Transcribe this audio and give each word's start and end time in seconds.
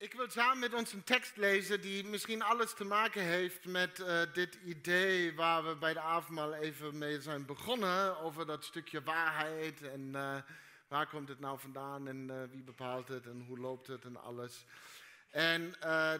Ik 0.00 0.12
wil 0.12 0.30
samen 0.30 0.58
met 0.58 0.74
ons 0.74 0.92
een 0.92 1.04
tekst 1.04 1.36
lezen 1.36 1.80
die 1.80 2.04
misschien 2.04 2.42
alles 2.42 2.74
te 2.74 2.84
maken 2.84 3.22
heeft 3.22 3.64
met 3.64 3.98
uh, 3.98 4.20
dit 4.32 4.54
idee 4.54 5.34
waar 5.34 5.64
we 5.64 5.76
bij 5.76 5.92
de 5.92 6.00
avondmaal 6.00 6.54
even 6.54 6.98
mee 6.98 7.20
zijn 7.20 7.46
begonnen. 7.46 8.18
Over 8.18 8.46
dat 8.46 8.64
stukje 8.64 9.02
waarheid 9.02 9.82
en 9.82 10.00
uh, 10.00 10.36
waar 10.88 11.06
komt 11.06 11.28
het 11.28 11.40
nou 11.40 11.58
vandaan 11.58 12.08
en 12.08 12.28
uh, 12.30 12.42
wie 12.50 12.62
bepaalt 12.62 13.08
het 13.08 13.26
en 13.26 13.44
hoe 13.46 13.58
loopt 13.58 13.86
het 13.86 14.04
en 14.04 14.22
alles. 14.22 14.64
En 15.30 15.74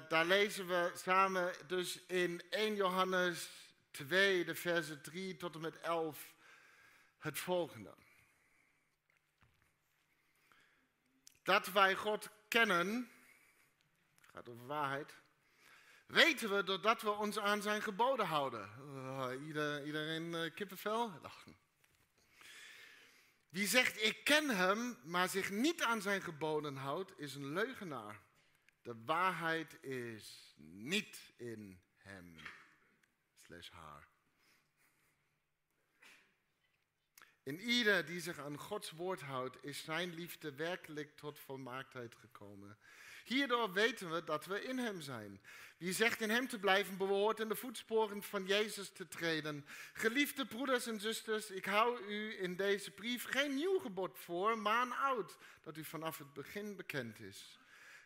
daar 0.08 0.24
lezen 0.24 0.66
we 0.66 0.92
samen 0.94 1.52
dus 1.66 2.00
in 2.06 2.42
1 2.50 2.74
Johannes 2.74 3.50
2, 3.90 4.44
de 4.44 4.54
versen 4.54 5.02
3 5.02 5.36
tot 5.36 5.54
en 5.54 5.60
met 5.60 5.80
11, 5.80 6.34
het 7.18 7.38
volgende. 7.38 7.94
Dat 11.42 11.72
wij 11.72 11.94
God 11.94 12.28
kennen 12.48 13.10
gaat 14.38 14.48
over 14.48 14.66
waarheid. 14.66 15.14
Weten 16.06 16.56
we 16.56 16.62
doordat 16.62 17.02
we 17.02 17.10
ons 17.10 17.38
aan 17.38 17.62
zijn 17.62 17.82
geboden 17.82 18.26
houden. 18.26 18.70
Ieder, 19.46 19.84
iedereen 19.84 20.32
uh, 20.32 20.54
kippenvel? 20.54 21.12
Lachen. 21.22 21.56
Wie 23.48 23.66
zegt 23.66 24.02
ik 24.02 24.24
ken 24.24 24.48
hem, 24.56 24.98
maar 25.04 25.28
zich 25.28 25.50
niet 25.50 25.82
aan 25.82 26.02
zijn 26.02 26.22
geboden 26.22 26.76
houdt, 26.76 27.18
is 27.18 27.34
een 27.34 27.52
leugenaar. 27.52 28.20
De 28.82 28.94
waarheid 29.04 29.82
is 29.82 30.54
niet 30.56 31.32
in 31.36 31.80
hem. 31.96 32.36
Slash 33.34 33.70
haar. 33.70 34.08
In 37.42 37.60
ieder 37.60 38.06
die 38.06 38.20
zich 38.20 38.38
aan 38.38 38.58
Gods 38.58 38.90
woord 38.90 39.20
houdt, 39.20 39.64
is 39.64 39.84
zijn 39.84 40.14
liefde 40.14 40.54
werkelijk 40.54 41.16
tot 41.16 41.38
volmaaktheid 41.38 42.14
gekomen. 42.14 42.78
Hierdoor 43.28 43.72
weten 43.72 44.10
we 44.10 44.24
dat 44.24 44.46
we 44.46 44.62
in 44.62 44.78
Hem 44.78 45.00
zijn. 45.00 45.40
Wie 45.76 45.92
zegt 45.92 46.20
in 46.20 46.30
Hem 46.30 46.48
te 46.48 46.58
blijven, 46.58 46.96
behoort 46.96 47.40
in 47.40 47.48
de 47.48 47.56
voetsporen 47.56 48.22
van 48.22 48.46
Jezus 48.46 48.88
te 48.88 49.08
treden. 49.08 49.66
Geliefde 49.92 50.46
broeders 50.46 50.86
en 50.86 51.00
zusters, 51.00 51.50
ik 51.50 51.64
hou 51.64 52.06
u 52.08 52.42
in 52.42 52.56
deze 52.56 52.90
brief 52.90 53.24
geen 53.24 53.54
nieuw 53.54 53.78
gebod 53.78 54.18
voor, 54.18 54.58
maar 54.58 54.82
een 54.82 54.92
oud, 54.92 55.36
dat 55.62 55.76
u 55.76 55.84
vanaf 55.84 56.18
het 56.18 56.32
begin 56.32 56.76
bekend 56.76 57.20
is. 57.20 57.58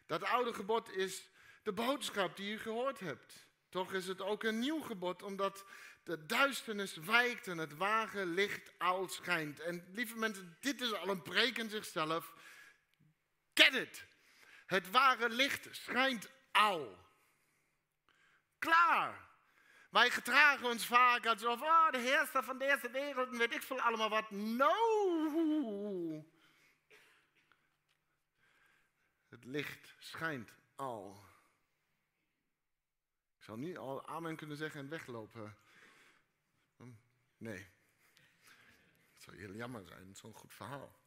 Dat 0.07 0.23
oude 0.23 0.55
gebod 0.55 0.97
is 0.97 1.29
de 1.63 1.73
boodschap 1.73 2.37
die 2.37 2.53
u 2.53 2.59
gehoord 2.59 3.01
hebt. 3.01 3.47
Toch 3.69 3.93
is 3.93 4.07
het 4.07 4.21
ook 4.21 4.43
een 4.43 4.59
nieuw 4.59 4.81
gebod, 4.81 5.23
omdat 5.23 5.65
de 6.05 6.27
duisternis 6.27 6.97
wijkt 6.97 7.47
en 7.47 7.59
het 7.59 7.77
ware 7.77 8.27
licht 8.27 8.73
al 8.79 9.09
schijnt. 9.09 9.61
En 9.61 9.85
lieve 9.93 10.17
mensen, 10.17 10.57
dit 10.61 10.81
is 10.81 10.93
al 10.93 11.09
een 11.09 11.23
preek 11.23 11.59
in 11.59 11.71
zichzelf. 11.71 12.35
Get 13.55 13.75
it! 13.75 14.11
Het 14.73 14.91
ware 14.91 15.29
licht 15.29 15.69
schijnt 15.71 16.31
al. 16.53 16.99
Klaar. 18.59 19.29
Wij 19.91 20.11
gedragen 20.11 20.67
ons 20.67 20.87
vaak 20.87 21.27
alsof, 21.27 21.61
oh, 21.61 21.91
de 21.91 21.99
heerser 21.99 22.45
van 22.45 22.59
deze 22.59 22.91
wereld 22.91 23.29
en 23.29 23.39
weet 23.39 23.53
ik 23.53 23.63
veel 23.63 23.81
allemaal 23.81 24.09
wat. 24.09 24.31
No! 24.31 24.75
Het 29.29 29.45
licht 29.45 29.95
schijnt 29.99 30.55
al. 30.75 31.25
Ik 33.37 33.43
zal 33.43 33.57
niet 33.57 33.77
al 33.77 34.07
amen 34.07 34.37
kunnen 34.37 34.57
zeggen 34.57 34.81
en 34.81 34.89
weglopen. 34.89 35.57
Nee. 37.37 37.67
Het 39.13 39.23
zou 39.23 39.37
heel 39.37 39.55
jammer 39.55 39.87
zijn, 39.87 40.17
zo'n 40.17 40.35
goed 40.35 40.55
verhaal. 40.55 40.99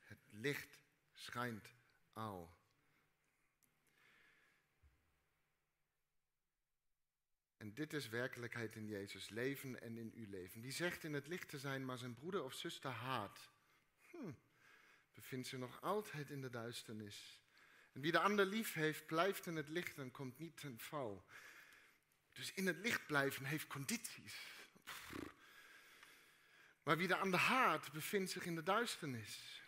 Het 0.00 0.20
licht 0.30 0.80
schijnt 1.12 1.74
al. 2.12 2.60
En 7.62 7.74
dit 7.74 7.92
is 7.92 8.08
werkelijkheid 8.08 8.76
in 8.76 8.86
Jezus 8.86 9.28
leven 9.28 9.80
en 9.80 9.96
in 9.96 10.12
uw 10.14 10.30
leven. 10.30 10.60
Wie 10.60 10.72
zegt 10.72 11.04
in 11.04 11.12
het 11.12 11.26
licht 11.26 11.48
te 11.48 11.58
zijn, 11.58 11.84
maar 11.84 11.98
zijn 11.98 12.14
broeder 12.14 12.44
of 12.44 12.54
zuster 12.54 12.90
haat, 12.90 13.50
hm, 14.10 14.32
bevindt 15.14 15.46
zich 15.46 15.58
nog 15.58 15.82
altijd 15.82 16.30
in 16.30 16.40
de 16.40 16.50
duisternis. 16.50 17.40
En 17.92 18.00
wie 18.00 18.12
de 18.12 18.18
ander 18.18 18.46
lief 18.46 18.72
heeft, 18.72 19.06
blijft 19.06 19.46
in 19.46 19.56
het 19.56 19.68
licht 19.68 19.98
en 19.98 20.10
komt 20.10 20.38
niet 20.38 20.56
ten 20.56 20.78
val. 20.78 21.24
Dus 22.32 22.52
in 22.52 22.66
het 22.66 22.76
licht 22.76 23.06
blijven 23.06 23.44
heeft 23.44 23.66
condities. 23.66 24.36
Maar 26.82 26.96
wie 26.96 27.08
de 27.08 27.16
ander 27.16 27.40
haat, 27.40 27.92
bevindt 27.92 28.30
zich 28.30 28.44
in 28.44 28.54
de 28.54 28.62
duisternis. 28.62 29.61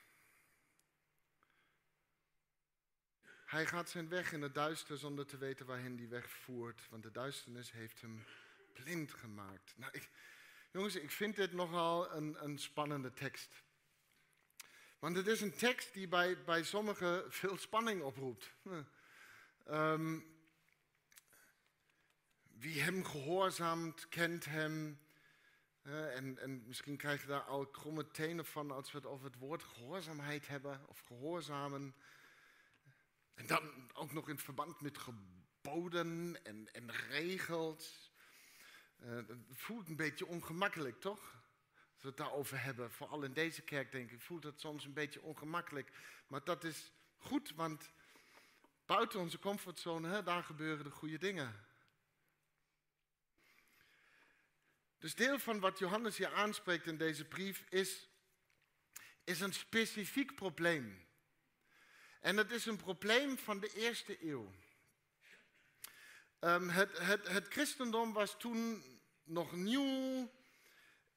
Hij 3.55 3.67
gaat 3.67 3.91
zijn 3.91 4.09
weg 4.09 4.33
in 4.33 4.43
het 4.43 4.55
duister 4.55 4.99
zonder 4.99 5.27
te 5.27 5.39
weten 5.39 5.67
waarheen 5.67 5.97
die 5.97 6.09
weg 6.09 6.31
voert, 6.31 6.89
want 6.91 7.03
de 7.03 7.11
duisternis 7.11 7.73
heeft 7.73 8.01
hem 8.01 8.25
blind 8.73 9.13
gemaakt. 9.13 9.75
Nou, 9.77 9.93
ik, 9.93 10.11
jongens, 10.71 10.95
ik 10.95 11.11
vind 11.11 11.37
dit 11.37 11.53
nogal 11.53 12.13
een, 12.13 12.45
een 12.45 12.59
spannende 12.59 13.13
tekst. 13.13 13.63
Want 14.99 15.17
het 15.17 15.27
is 15.27 15.41
een 15.41 15.55
tekst 15.55 15.93
die 15.93 16.09
bij, 16.09 16.45
bij 16.45 16.63
sommigen 16.63 17.33
veel 17.33 17.57
spanning 17.57 18.03
oproept. 18.03 18.51
Um, 19.71 20.27
wie 22.59 22.81
hem 22.81 23.05
gehoorzaamt, 23.05 24.09
kent 24.09 24.45
hem. 24.45 25.01
En, 25.83 26.39
en, 26.39 26.67
misschien 26.67 26.97
krijg 26.97 27.21
je 27.21 27.27
daar 27.27 27.45
al 27.45 27.67
kromme 27.67 28.11
tenen 28.11 28.45
van 28.45 28.71
als 28.71 28.93
we 28.93 28.99
het 28.99 29.07
over 29.07 29.27
het 29.27 29.39
woord 29.39 29.63
gehoorzaamheid 29.63 30.47
hebben 30.49 30.81
of 30.89 31.01
gehoorzamen. 31.01 31.95
En 33.35 33.47
dan 33.47 33.91
ook 33.93 34.13
nog 34.13 34.29
in 34.29 34.39
verband 34.39 34.81
met 34.81 34.99
geboden 34.99 36.45
en, 36.45 36.73
en 36.73 36.93
regels. 36.93 38.13
Het 38.97 39.39
voelt 39.51 39.89
een 39.89 39.97
beetje 39.97 40.27
ongemakkelijk, 40.27 41.01
toch? 41.01 41.43
Als 41.93 42.03
we 42.03 42.09
het 42.09 42.17
daarover 42.17 42.63
hebben, 42.63 42.91
vooral 42.91 43.23
in 43.23 43.33
deze 43.33 43.63
kerk 43.63 43.93
denk 43.93 44.11
ik, 44.11 44.21
voelt 44.21 44.45
het 44.45 44.61
soms 44.61 44.85
een 44.85 44.93
beetje 44.93 45.23
ongemakkelijk. 45.23 45.91
Maar 46.27 46.45
dat 46.45 46.65
is 46.65 46.93
goed, 47.17 47.53
want 47.55 47.91
buiten 48.87 49.21
onze 49.21 49.39
comfortzone, 49.39 50.09
hè, 50.09 50.23
daar 50.23 50.45
gebeuren 50.45 50.85
de 50.85 50.91
goede 50.91 51.19
dingen. 51.19 51.67
Dus 54.99 55.15
deel 55.15 55.39
van 55.39 55.61
wat 55.61 55.79
Johannes 55.79 56.17
hier 56.17 56.33
aanspreekt 56.33 56.87
in 56.87 56.97
deze 56.97 57.25
brief 57.25 57.65
is, 57.69 58.09
is 59.25 59.41
een 59.41 59.53
specifiek 59.53 60.35
probleem. 60.35 61.07
En 62.25 62.37
dat 62.37 62.51
is 62.51 62.67
een 62.67 62.77
probleem 62.77 63.39
van 63.39 63.61
de 63.61 63.73
eerste 63.75 64.17
eeuw. 64.21 64.53
Um, 66.41 66.69
het, 66.69 66.99
het, 66.99 67.29
het, 67.29 67.47
christendom 67.49 68.13
was 68.13 68.35
toen 68.39 68.85
nog 69.25 69.53
nieuw. 69.53 70.31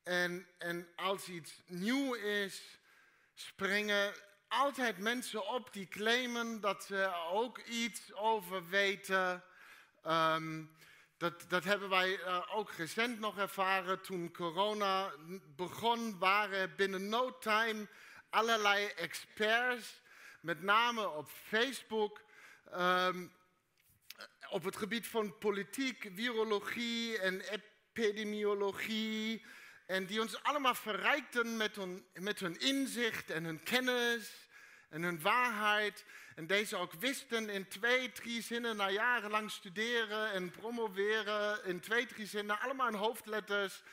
En, 0.04 0.48
en 0.58 0.88
als 0.96 1.28
iets 1.28 1.62
nieuw 1.66 2.14
is, 2.14 2.80
springen 3.34 4.14
altijd 4.48 4.98
mensen 4.98 5.48
op 5.48 5.74
die 5.74 5.88
claimen 5.88 6.62
dat 6.62 6.84
ze 6.84 7.14
ook 7.32 7.60
iets 7.60 8.14
over 8.14 8.70
weten. 8.70 9.44
Um, 10.06 10.76
dat, 11.18 11.46
dat, 11.48 11.64
hebben 11.64 11.90
wij 11.90 12.20
uh, 12.20 12.56
ook 12.56 12.72
recent 12.72 13.20
nog 13.20 13.38
ervaren. 13.38 14.02
Toen 14.02 14.32
corona 14.32 15.12
begon, 15.56 16.18
waren 16.20 16.76
binnen 16.76 17.10
no 17.10 17.38
time 17.38 17.88
allerlei 18.30 18.86
experts 18.86 20.06
met 20.48 20.62
name 20.62 21.10
op 21.10 21.30
Facebook, 21.30 22.22
um, 22.76 23.32
op 24.50 24.64
het 24.64 24.76
gebied 24.76 25.08
van 25.08 25.38
politiek, 25.38 26.10
virologie 26.16 27.20
en 27.20 27.42
epidemiologie. 27.42 29.46
En 29.86 30.06
die 30.06 30.22
ons 30.22 30.44
allemaal 30.44 30.76
verrijkten 30.76 31.58
met 31.58 31.76
hun, 31.76 32.06
met 32.14 32.40
hun 32.40 32.60
inzicht 32.60 33.30
en 33.30 33.44
hun 33.44 33.64
kennis 33.64 34.48
en 34.90 35.04
hun 35.04 35.22
waarheid. 35.22 36.06
En 36.36 36.48
deze 36.48 36.76
ook 36.76 36.94
wisten 36.94 37.50
in 37.50 37.68
twee, 37.68 38.12
drie 38.12 38.42
zinnen, 38.42 38.76
na 38.76 38.90
jarenlang 38.90 39.52
studeren 39.52 40.32
en 40.32 40.52
promoveren, 40.52 41.66
in 41.66 41.80
twee, 41.80 42.06
drie 42.06 42.28
zinnen, 42.28 42.60
allemaal 42.60 42.88
in 42.88 42.94
hoofdletters, 42.94 43.84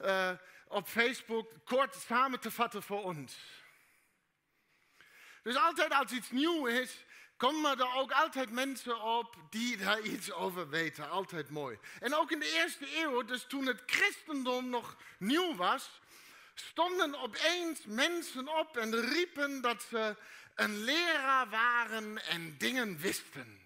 uh, 0.00 0.30
op 0.68 0.88
Facebook 0.88 1.52
kort 1.64 1.94
samen 1.94 2.40
te 2.40 2.50
vatten 2.50 2.82
voor 2.82 3.02
ons. 3.02 3.64
Dus 5.46 5.56
altijd 5.56 5.92
als 5.92 6.12
iets 6.12 6.30
nieuw 6.30 6.66
is, 6.66 7.04
komen 7.36 7.78
er 7.78 7.94
ook 7.94 8.12
altijd 8.12 8.50
mensen 8.50 9.02
op 9.02 9.36
die 9.50 9.76
daar 9.76 10.00
iets 10.14 10.32
over 10.32 10.68
weten. 10.68 11.10
Altijd 11.10 11.50
mooi. 11.50 11.78
En 12.00 12.14
ook 12.14 12.30
in 12.30 12.38
de 12.38 12.52
eerste 12.52 12.96
eeuw, 12.96 13.22
dus 13.22 13.44
toen 13.48 13.66
het 13.66 13.82
christendom 13.86 14.68
nog 14.68 14.96
nieuw 15.18 15.54
was, 15.54 16.00
stonden 16.54 17.20
opeens 17.20 17.80
mensen 17.84 18.58
op 18.58 18.76
en 18.76 19.00
riepen 19.00 19.60
dat 19.60 19.82
ze 19.88 20.16
een 20.54 20.76
leraar 20.84 21.48
waren 21.48 22.24
en 22.24 22.58
dingen 22.58 22.98
wisten. 22.98 23.65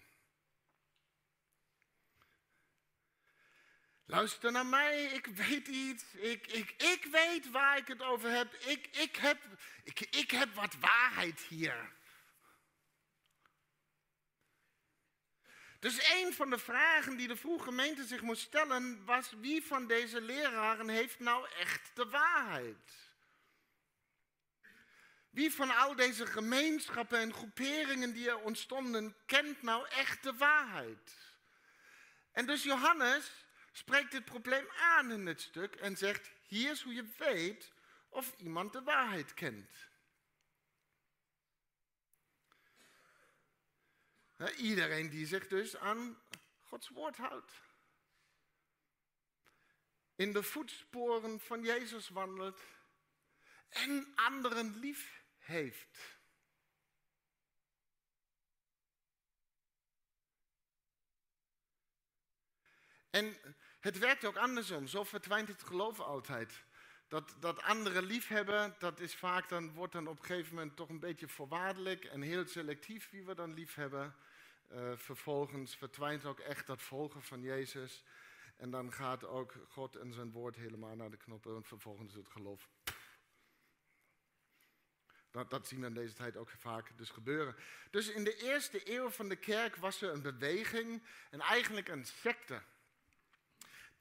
Luister 4.11 4.51
naar 4.51 4.65
mij, 4.65 5.03
ik 5.03 5.25
weet 5.25 5.67
iets. 5.67 6.03
Ik, 6.13 6.47
ik, 6.47 6.73
ik 6.77 7.05
weet 7.11 7.51
waar 7.51 7.77
ik 7.77 7.87
het 7.87 8.01
over 8.01 8.29
heb. 8.29 8.53
Ik, 8.53 8.87
ik, 8.91 9.15
heb, 9.15 9.37
ik, 9.83 9.99
ik 9.99 10.31
heb 10.31 10.53
wat 10.53 10.75
waarheid 10.79 11.39
hier. 11.39 11.91
Dus 15.79 16.11
een 16.13 16.33
van 16.33 16.49
de 16.49 16.57
vragen 16.57 17.17
die 17.17 17.27
de 17.27 17.35
vroege 17.35 17.63
gemeente 17.63 18.05
zich 18.05 18.21
moest 18.21 18.41
stellen 18.41 19.05
was 19.05 19.31
wie 19.39 19.63
van 19.63 19.87
deze 19.87 20.21
leraren 20.21 20.89
heeft 20.89 21.19
nou 21.19 21.47
echt 21.59 21.91
de 21.93 22.09
waarheid? 22.09 22.91
Wie 25.29 25.53
van 25.53 25.75
al 25.75 25.95
deze 25.95 26.25
gemeenschappen 26.25 27.19
en 27.19 27.33
groeperingen 27.33 28.13
die 28.13 28.29
er 28.29 28.39
ontstonden, 28.39 29.15
kent 29.25 29.61
nou 29.61 29.87
echt 29.87 30.23
de 30.23 30.33
waarheid? 30.33 31.17
En 32.31 32.45
dus 32.45 32.63
Johannes 32.63 33.40
spreekt 33.71 34.11
dit 34.11 34.25
probleem 34.25 34.67
aan 34.77 35.11
in 35.11 35.25
dit 35.25 35.41
stuk 35.41 35.75
en 35.75 35.97
zegt, 35.97 36.31
hier 36.43 36.71
is 36.71 36.81
hoe 36.81 36.93
je 36.93 37.05
weet 37.17 37.71
of 38.09 38.33
iemand 38.37 38.73
de 38.73 38.83
waarheid 38.83 39.33
kent. 39.33 39.89
Iedereen 44.55 45.09
die 45.09 45.25
zich 45.25 45.47
dus 45.47 45.77
aan 45.77 46.21
Gods 46.61 46.89
woord 46.89 47.17
houdt. 47.17 47.51
In 50.15 50.33
de 50.33 50.43
voetsporen 50.43 51.39
van 51.39 51.61
Jezus 51.61 52.09
wandelt 52.09 52.61
en 53.69 54.11
anderen 54.15 54.79
lief 54.79 55.23
heeft. 55.37 56.19
En 63.09 63.55
het 63.81 63.97
werkt 63.97 64.25
ook 64.25 64.37
andersom. 64.37 64.87
Zo 64.87 65.03
verdwijnt 65.03 65.47
het 65.47 65.63
geloof 65.63 65.99
altijd. 65.99 66.63
Dat, 67.07 67.35
dat 67.39 67.61
anderen 67.61 68.03
lief 68.03 68.27
hebben, 68.27 68.75
dat 68.79 68.99
is 68.99 69.15
vaak 69.15 69.49
dan, 69.49 69.73
wordt 69.73 69.93
dan 69.93 70.07
op 70.07 70.19
een 70.19 70.25
gegeven 70.25 70.55
moment 70.55 70.75
toch 70.75 70.89
een 70.89 70.99
beetje 70.99 71.27
voorwaardelijk 71.27 72.05
en 72.05 72.21
heel 72.21 72.47
selectief 72.47 73.09
wie 73.09 73.25
we 73.25 73.35
dan 73.35 73.53
lief 73.53 73.75
hebben. 73.75 74.15
Uh, 74.71 74.91
vervolgens 74.95 75.75
verdwijnt 75.75 76.25
ook 76.25 76.39
echt 76.39 76.67
dat 76.67 76.81
volgen 76.81 77.21
van 77.21 77.41
Jezus. 77.41 78.03
En 78.57 78.71
dan 78.71 78.93
gaat 78.93 79.25
ook 79.25 79.53
God 79.67 79.95
en 79.95 80.13
zijn 80.13 80.31
woord 80.31 80.55
helemaal 80.55 80.95
naar 80.95 81.11
de 81.11 81.17
knoppen. 81.17 81.55
En 81.55 81.63
vervolgens 81.63 82.13
het 82.13 82.27
geloof. 82.27 82.69
Dat, 85.31 85.49
dat 85.49 85.67
zien 85.67 85.79
we 85.79 85.85
in 85.85 85.93
deze 85.93 86.13
tijd 86.13 86.37
ook 86.37 86.49
vaak 86.49 86.97
dus 86.97 87.09
gebeuren. 87.09 87.55
Dus 87.89 88.09
in 88.09 88.23
de 88.23 88.35
eerste 88.35 88.91
eeuw 88.91 89.09
van 89.09 89.29
de 89.29 89.35
kerk 89.35 89.75
was 89.75 90.01
er 90.01 90.13
een 90.13 90.21
beweging 90.21 91.03
en 91.29 91.39
eigenlijk 91.39 91.87
een 91.87 92.05
secte. 92.05 92.61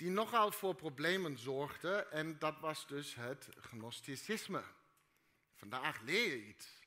Die 0.01 0.11
nogal 0.11 0.53
voor 0.53 0.75
problemen 0.75 1.39
zorgde. 1.39 2.07
En 2.11 2.39
dat 2.39 2.61
was 2.61 2.87
dus 2.87 3.15
het 3.15 3.49
gnosticisme. 3.61 4.63
Vandaag 5.55 6.01
leer 6.01 6.29
je 6.29 6.47
iets. 6.47 6.67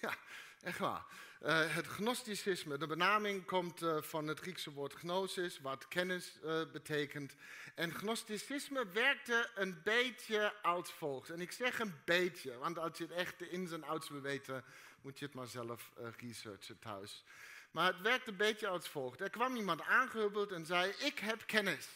Ja, 0.00 0.16
echt 0.60 0.78
waar. 0.78 1.04
Uh, 1.42 1.74
het 1.74 1.86
gnosticisme, 1.86 2.78
de 2.78 2.86
benaming 2.86 3.44
komt 3.44 3.82
uh, 3.82 4.02
van 4.02 4.26
het 4.26 4.40
Griekse 4.40 4.72
woord 4.72 4.94
gnosis, 4.94 5.60
wat 5.60 5.88
kennis 5.88 6.38
uh, 6.44 6.62
betekent. 6.72 7.34
En 7.74 7.94
gnosticisme 7.94 8.86
werkte 8.92 9.50
een 9.54 9.80
beetje 9.82 10.54
als 10.62 10.92
volgt. 10.92 11.30
En 11.30 11.40
ik 11.40 11.52
zeg 11.52 11.78
een 11.78 11.94
beetje, 12.04 12.58
want 12.58 12.78
als 12.78 12.98
je 12.98 13.04
het 13.04 13.12
echt 13.12 13.38
de 13.38 13.50
ins 13.50 13.72
en 13.72 13.84
outs 13.84 14.08
wil 14.08 14.20
weten, 14.20 14.64
moet 15.02 15.18
je 15.18 15.24
het 15.24 15.34
maar 15.34 15.46
zelf 15.46 15.90
researchen 16.16 16.78
thuis. 16.78 17.24
Maar 17.70 17.86
het 17.86 18.00
werkte 18.00 18.30
een 18.30 18.36
beetje 18.36 18.68
als 18.68 18.88
volgt. 18.88 19.20
Er 19.20 19.30
kwam 19.30 19.56
iemand 19.56 19.82
aangehubbeld 19.82 20.52
en 20.52 20.66
zei, 20.66 20.92
ik 20.98 21.18
heb 21.18 21.46
kennis. 21.46 21.88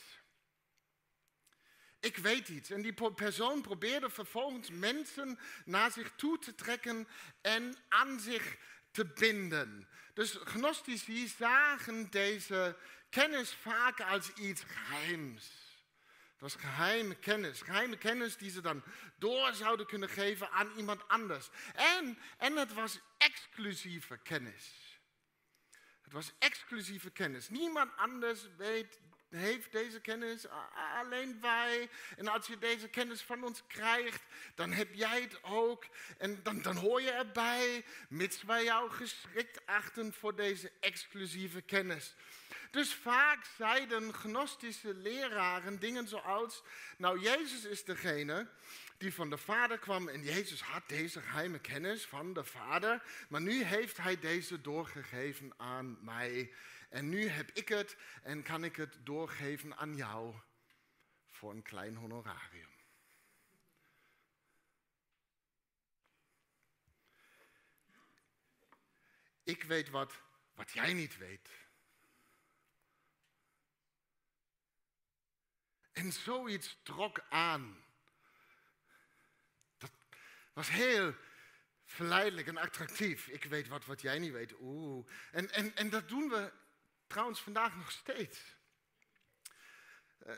Ik 2.05 2.17
weet 2.17 2.49
iets. 2.49 2.71
En 2.71 2.83
die 2.83 3.13
persoon 3.15 3.63
probeerde 3.63 4.11
vervolgens 4.11 4.71
mensen 4.71 5.39
naar 5.65 5.91
zich 5.91 6.13
toe 6.17 6.39
te 6.39 6.55
trekken 6.55 7.09
en 7.41 7.77
aan 7.89 8.21
zich 8.21 8.57
te 8.91 9.07
binden. 9.07 9.89
Dus 10.15 10.39
gnostici 10.45 11.29
zagen 11.29 12.11
deze 12.11 12.77
kennis 13.11 13.53
vaak 13.53 14.01
als 14.01 14.33
iets 14.33 14.63
geheims. 14.63 15.45
Het 16.33 16.41
was 16.41 16.55
geheime 16.55 17.15
kennis. 17.15 17.61
Geheime 17.61 17.99
kennis 17.99 18.37
die 18.37 18.51
ze 18.51 18.61
dan 18.61 18.83
door 19.19 19.55
zouden 19.55 19.87
kunnen 19.87 20.09
geven 20.09 20.51
aan 20.51 20.71
iemand 20.77 21.09
anders. 21.09 21.49
En, 21.75 22.19
en 22.39 22.57
het 22.57 22.73
was 22.73 23.01
exclusieve 23.19 24.19
kennis. 24.23 24.99
Het 26.03 26.13
was 26.13 26.33
exclusieve 26.39 27.11
kennis. 27.11 27.49
Niemand 27.49 27.97
anders 27.97 28.47
weet 28.57 29.01
heeft 29.35 29.73
deze 29.73 30.01
kennis, 30.01 30.47
alleen 30.99 31.41
wij. 31.41 31.89
En 32.17 32.29
als 32.29 32.47
je 32.47 32.59
deze 32.59 32.89
kennis 32.89 33.23
van 33.23 33.45
ons 33.45 33.63
krijgt, 33.67 34.23
dan 34.55 34.73
heb 34.73 34.95
jij 34.95 35.21
het 35.21 35.39
ook. 35.43 35.87
En 36.19 36.41
dan, 36.43 36.63
dan 36.63 36.77
hoor 36.77 37.03
je 37.03 37.11
erbij, 37.11 37.85
mits 38.09 38.43
wij 38.43 38.65
jou 38.65 38.91
geschikt 38.91 39.67
achten 39.67 40.13
voor 40.13 40.35
deze 40.37 40.73
exclusieve 40.81 41.61
kennis. 41.61 42.15
Dus 42.71 42.95
vaak 42.95 43.45
zeiden 43.57 44.15
gnostische 44.15 44.95
leraren 44.95 45.79
dingen 45.79 46.09
zoals, 46.09 46.63
nou 46.97 47.21
Jezus 47.21 47.65
is 47.65 47.85
degene 47.85 48.49
die 48.99 49.15
van 49.15 49.31
de 49.31 49.39
Vader 49.39 49.79
kwam 49.79 50.09
en 50.09 50.23
Jezus 50.23 50.61
had 50.61 50.83
deze 50.87 51.21
geheime 51.21 51.59
kennis 51.59 52.05
van 52.05 52.33
de 52.33 52.45
Vader, 52.45 53.03
maar 53.29 53.41
nu 53.41 53.63
heeft 53.63 53.97
hij 53.97 54.19
deze 54.19 54.61
doorgegeven 54.61 55.53
aan 55.57 55.99
mij. 56.01 56.53
En 56.95 57.09
nu 57.09 57.29
heb 57.29 57.51
ik 57.51 57.69
het 57.69 57.97
en 58.23 58.43
kan 58.43 58.65
ik 58.65 58.77
het 58.77 58.97
doorgeven 59.07 59.77
aan 59.77 59.97
jou 59.97 60.35
voor 61.31 61.51
een 61.51 61.63
klein 61.63 61.97
honorarium. 61.97 62.69
Ik 69.43 69.63
weet 69.63 69.91
wat, 69.91 70.13
wat 70.55 70.71
jij 70.71 70.93
niet 70.93 71.17
weet. 71.17 71.49
En 75.93 76.13
zoiets 76.13 76.79
trok 76.83 77.21
aan. 77.29 77.85
Dat 79.79 79.91
was 80.53 80.69
heel 80.69 81.15
verleidelijk 81.85 82.47
en 82.47 82.57
attractief. 82.57 83.27
Ik 83.27 83.45
weet 83.45 83.69
wat, 83.69 83.85
wat 83.85 84.01
jij 84.01 84.19
niet 84.19 84.33
weet. 84.33 84.55
Oeh. 84.61 85.07
En, 85.33 85.51
en, 85.51 85.77
en 85.77 85.91
dat 85.91 86.09
doen 86.09 86.29
we 86.29 86.63
Trouwens, 87.15 87.41
vandaag 87.41 87.77
nog 87.77 87.91
steeds. 87.91 88.41
Uh, 90.27 90.35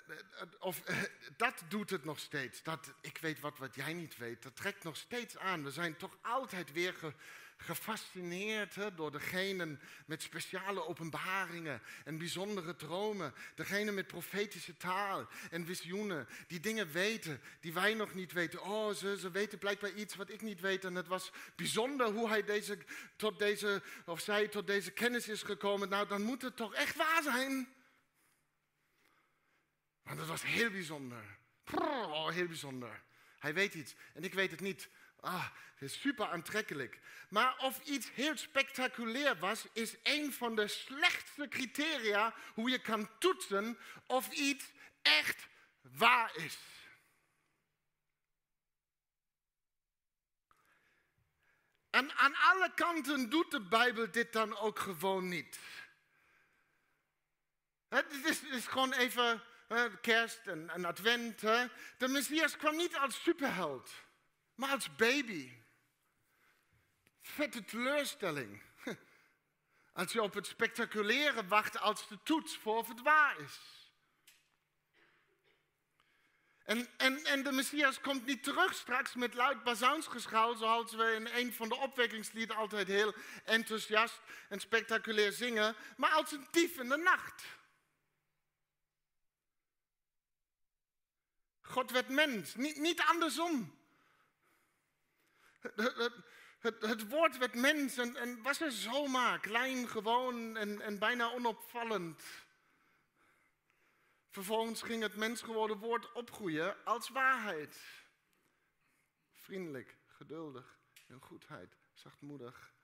of 0.59 0.89
uh, 0.89 1.03
dat 1.37 1.63
doet 1.69 1.91
het 1.91 2.05
nog 2.05 2.19
steeds. 2.19 2.63
Dat 2.63 2.95
ik 3.01 3.19
weet 3.19 3.41
wat, 3.41 3.59
wat 3.59 3.75
jij 3.75 3.93
niet 3.93 4.17
weet. 4.17 4.43
Dat 4.43 4.57
trekt 4.57 4.85
nog 4.85 4.97
steeds 4.97 5.39
aan. 5.39 5.65
We 5.65 5.71
zijn 5.71 5.97
toch 5.97 6.19
altijd 6.23 6.73
weer 6.73 7.15
gefascineerd 7.57 8.77
door 8.97 9.11
degenen 9.11 9.81
met 10.07 10.23
speciale 10.23 10.87
openbaringen 10.87 11.83
en 12.05 12.19
bijzondere 12.19 12.77
dromen. 12.77 13.35
Degene 13.55 13.91
met 13.91 14.07
profetische 14.07 14.77
taal 14.77 15.29
en 15.51 15.67
visioenen. 15.67 16.29
Die 16.47 16.61
dingen 16.61 16.91
weten 16.91 17.41
die 17.61 17.73
wij 17.73 17.95
nog 17.95 18.15
niet 18.15 18.33
weten. 18.33 18.63
Oh, 18.63 18.95
ze, 18.95 19.19
ze 19.19 19.31
weten 19.31 19.59
blijkbaar 19.59 19.93
iets 19.93 20.15
wat 20.15 20.31
ik 20.31 20.43
niet 20.43 20.61
weet. 20.61 20.85
En 20.85 20.95
het 20.95 21.07
was 21.07 21.31
bijzonder 21.57 22.07
hoe 22.07 22.29
hij 22.29 22.45
deze, 22.45 22.79
tot 23.17 23.39
deze, 23.39 23.83
of 24.05 24.21
zij 24.21 24.49
tot 24.49 24.67
deze 24.67 24.91
kennis 24.91 25.29
is 25.29 25.43
gekomen. 25.43 25.89
Nou, 25.89 26.09
dan 26.09 26.23
moet 26.23 26.43
het 26.43 26.57
toch 26.57 26.75
echt 26.75 26.97
waar 26.97 27.23
zijn. 27.23 27.75
Want 30.03 30.19
het 30.19 30.29
was 30.29 30.43
heel 30.43 30.71
bijzonder. 30.71 31.39
Oh, 31.75 32.29
heel 32.29 32.47
bijzonder. 32.47 33.03
Hij 33.39 33.55
weet 33.55 33.75
iets 33.75 33.95
en 34.15 34.25
ik 34.25 34.35
weet 34.35 34.51
het 34.51 34.61
niet. 34.61 34.89
Ah, 35.27 35.47
is 35.79 36.01
super 36.01 36.27
aantrekkelijk. 36.27 37.01
Maar 37.29 37.59
of 37.59 37.85
iets 37.85 38.11
heel 38.13 38.37
spectaculair 38.37 39.39
was, 39.39 39.67
is 39.73 39.97
een 40.03 40.33
van 40.33 40.57
de 40.57 40.69
slechtste 40.69 41.49
criteria 41.49 42.35
hoe 42.55 42.71
je 42.71 42.79
kan 42.79 43.19
toetsen 43.19 43.79
of 44.07 44.31
iets 44.31 44.73
echt 45.03 45.47
waar 45.81 46.37
is. 46.37 46.59
En 51.91 52.13
aan 52.13 52.35
alle 52.35 52.75
kanten 52.75 53.31
doet 53.31 53.51
de 53.51 53.61
Bijbel 53.61 54.11
dit 54.11 54.33
dan 54.33 54.57
ook 54.57 54.79
gewoon 54.79 55.29
niet. 55.29 55.59
Het 57.89 58.13
is, 58.25 58.43
is 58.43 58.67
gewoon 58.67 58.93
even 58.93 59.43
kerst 60.01 60.47
en, 60.47 60.71
en 60.71 60.85
advent. 60.85 61.41
De 61.41 62.09
Messias 62.09 62.57
kwam 62.57 62.77
niet 62.77 62.97
als 62.97 63.23
superheld. 63.23 64.06
Maar 64.57 64.71
als 64.71 64.97
baby. 64.97 65.53
Vette 67.21 67.65
teleurstelling. 67.65 68.63
Als 69.93 70.13
je 70.13 70.23
op 70.23 70.35
het 70.35 70.47
spectaculaire 70.47 71.47
wacht 71.47 71.79
als 71.79 72.09
de 72.09 72.19
toets 72.23 72.57
voor 72.57 72.77
of 72.77 72.89
het 72.89 73.03
waar 73.03 73.41
is. 73.41 73.61
En, 76.65 76.89
en, 76.97 77.25
en 77.25 77.43
de 77.43 77.53
Messias 77.53 78.01
komt 78.01 78.27
niet 78.27 78.43
terug 78.43 78.75
straks 78.75 79.15
met 79.15 79.35
luid 79.35 79.63
bazuinsgeschouw, 79.63 80.55
zoals 80.55 80.93
we 80.93 81.13
in 81.13 81.27
een 81.27 81.53
van 81.53 81.69
de 81.69 81.77
opwekkingslieden 81.77 82.57
altijd 82.57 82.87
heel 82.87 83.15
enthousiast 83.45 84.21
en 84.49 84.61
spectaculair 84.61 85.33
zingen, 85.33 85.77
maar 85.97 86.11
als 86.11 86.33
een 86.33 86.47
dief 86.51 86.79
in 86.79 86.89
de 86.89 86.97
nacht. 86.97 87.45
God 91.61 91.91
werd 91.91 92.09
mens, 92.09 92.55
niet, 92.55 92.77
niet 92.77 93.01
andersom. 93.01 93.76
Het, 96.59 96.83
het 96.83 97.09
woord 97.09 97.39
werd 97.39 97.55
mens 97.55 97.97
en, 97.97 98.43
was 98.43 98.61
er 98.61 98.73
zomaar 98.73 99.41
klein, 99.41 99.89
gewoon 99.89 100.57
en, 100.57 100.81
en 100.81 100.99
bijna 100.99 101.33
onopvallend. 101.33 102.23
Vervolgens 104.31 104.83
ging 104.83 105.03
het 105.03 105.17
mens 105.17 105.43
geworden 105.43 105.79
woord 105.79 106.13
opgroeien 106.13 106.85
als 106.85 107.09
waarheid. 107.09 107.81
Vriendelijk, 109.35 109.97
geduldig 110.07 110.79
en 111.07 111.21
goedheid, 111.21 111.77
zachtmoedig. 111.95 112.75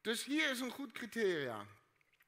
Dus 0.00 0.24
hier 0.24 0.50
is 0.50 0.60
een 0.60 0.70
goed 0.70 0.92
criteria 0.92 1.66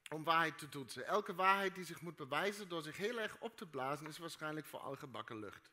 om 0.09 0.25
waarheid 0.25 0.59
te 0.59 0.69
toetsen. 0.69 1.07
Elke 1.07 1.35
waarheid 1.35 1.75
die 1.75 1.85
zich 1.85 2.01
moet 2.01 2.17
bewijzen 2.17 2.69
door 2.69 2.83
zich 2.83 2.97
heel 2.97 3.21
erg 3.21 3.37
op 3.39 3.57
te 3.57 3.67
blazen, 3.67 4.07
is 4.07 4.19
waarschijnlijk 4.19 4.67
voor 4.67 4.81
al 4.81 4.97
gebakken 4.97 5.39
lucht. 5.39 5.71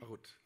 Maar 0.00 0.08
goed. 0.08 0.38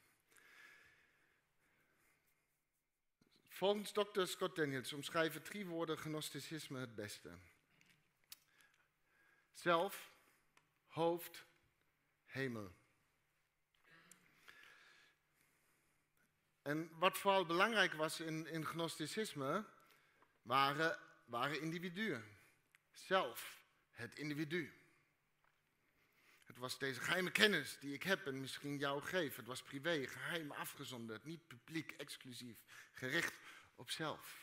Volgens 3.48 3.92
Dr. 3.92 4.24
Scott 4.24 4.56
Daniels 4.56 4.92
omschrijven 4.92 5.42
drie 5.42 5.66
woorden 5.66 5.98
gnosticisme 5.98 6.78
het 6.78 6.94
beste. 6.94 7.38
Zelf, 9.52 10.10
hoofd, 10.86 11.44
hemel. 12.24 12.74
En 16.62 16.98
wat 16.98 17.18
vooral 17.18 17.46
belangrijk 17.46 17.92
was 17.92 18.20
in, 18.20 18.46
in 18.46 18.66
gnosticisme, 18.66 19.64
waren, 20.42 20.98
waren 21.24 21.60
individuen. 21.60 22.24
Zelf, 22.92 23.62
het 23.90 24.14
individu. 24.14 24.83
Het 26.54 26.62
was 26.62 26.78
deze 26.78 27.00
geheime 27.00 27.30
kennis 27.30 27.76
die 27.80 27.94
ik 27.94 28.02
heb 28.02 28.26
en 28.26 28.40
misschien 28.40 28.78
jou 28.78 29.02
geef. 29.02 29.36
Het 29.36 29.46
was 29.46 29.62
privé, 29.62 30.06
geheim, 30.06 30.50
afgezonderd, 30.50 31.24
niet 31.24 31.46
publiek, 31.46 31.92
exclusief, 31.92 32.56
gericht 32.92 33.34
op 33.76 33.90
zelf. 33.90 34.38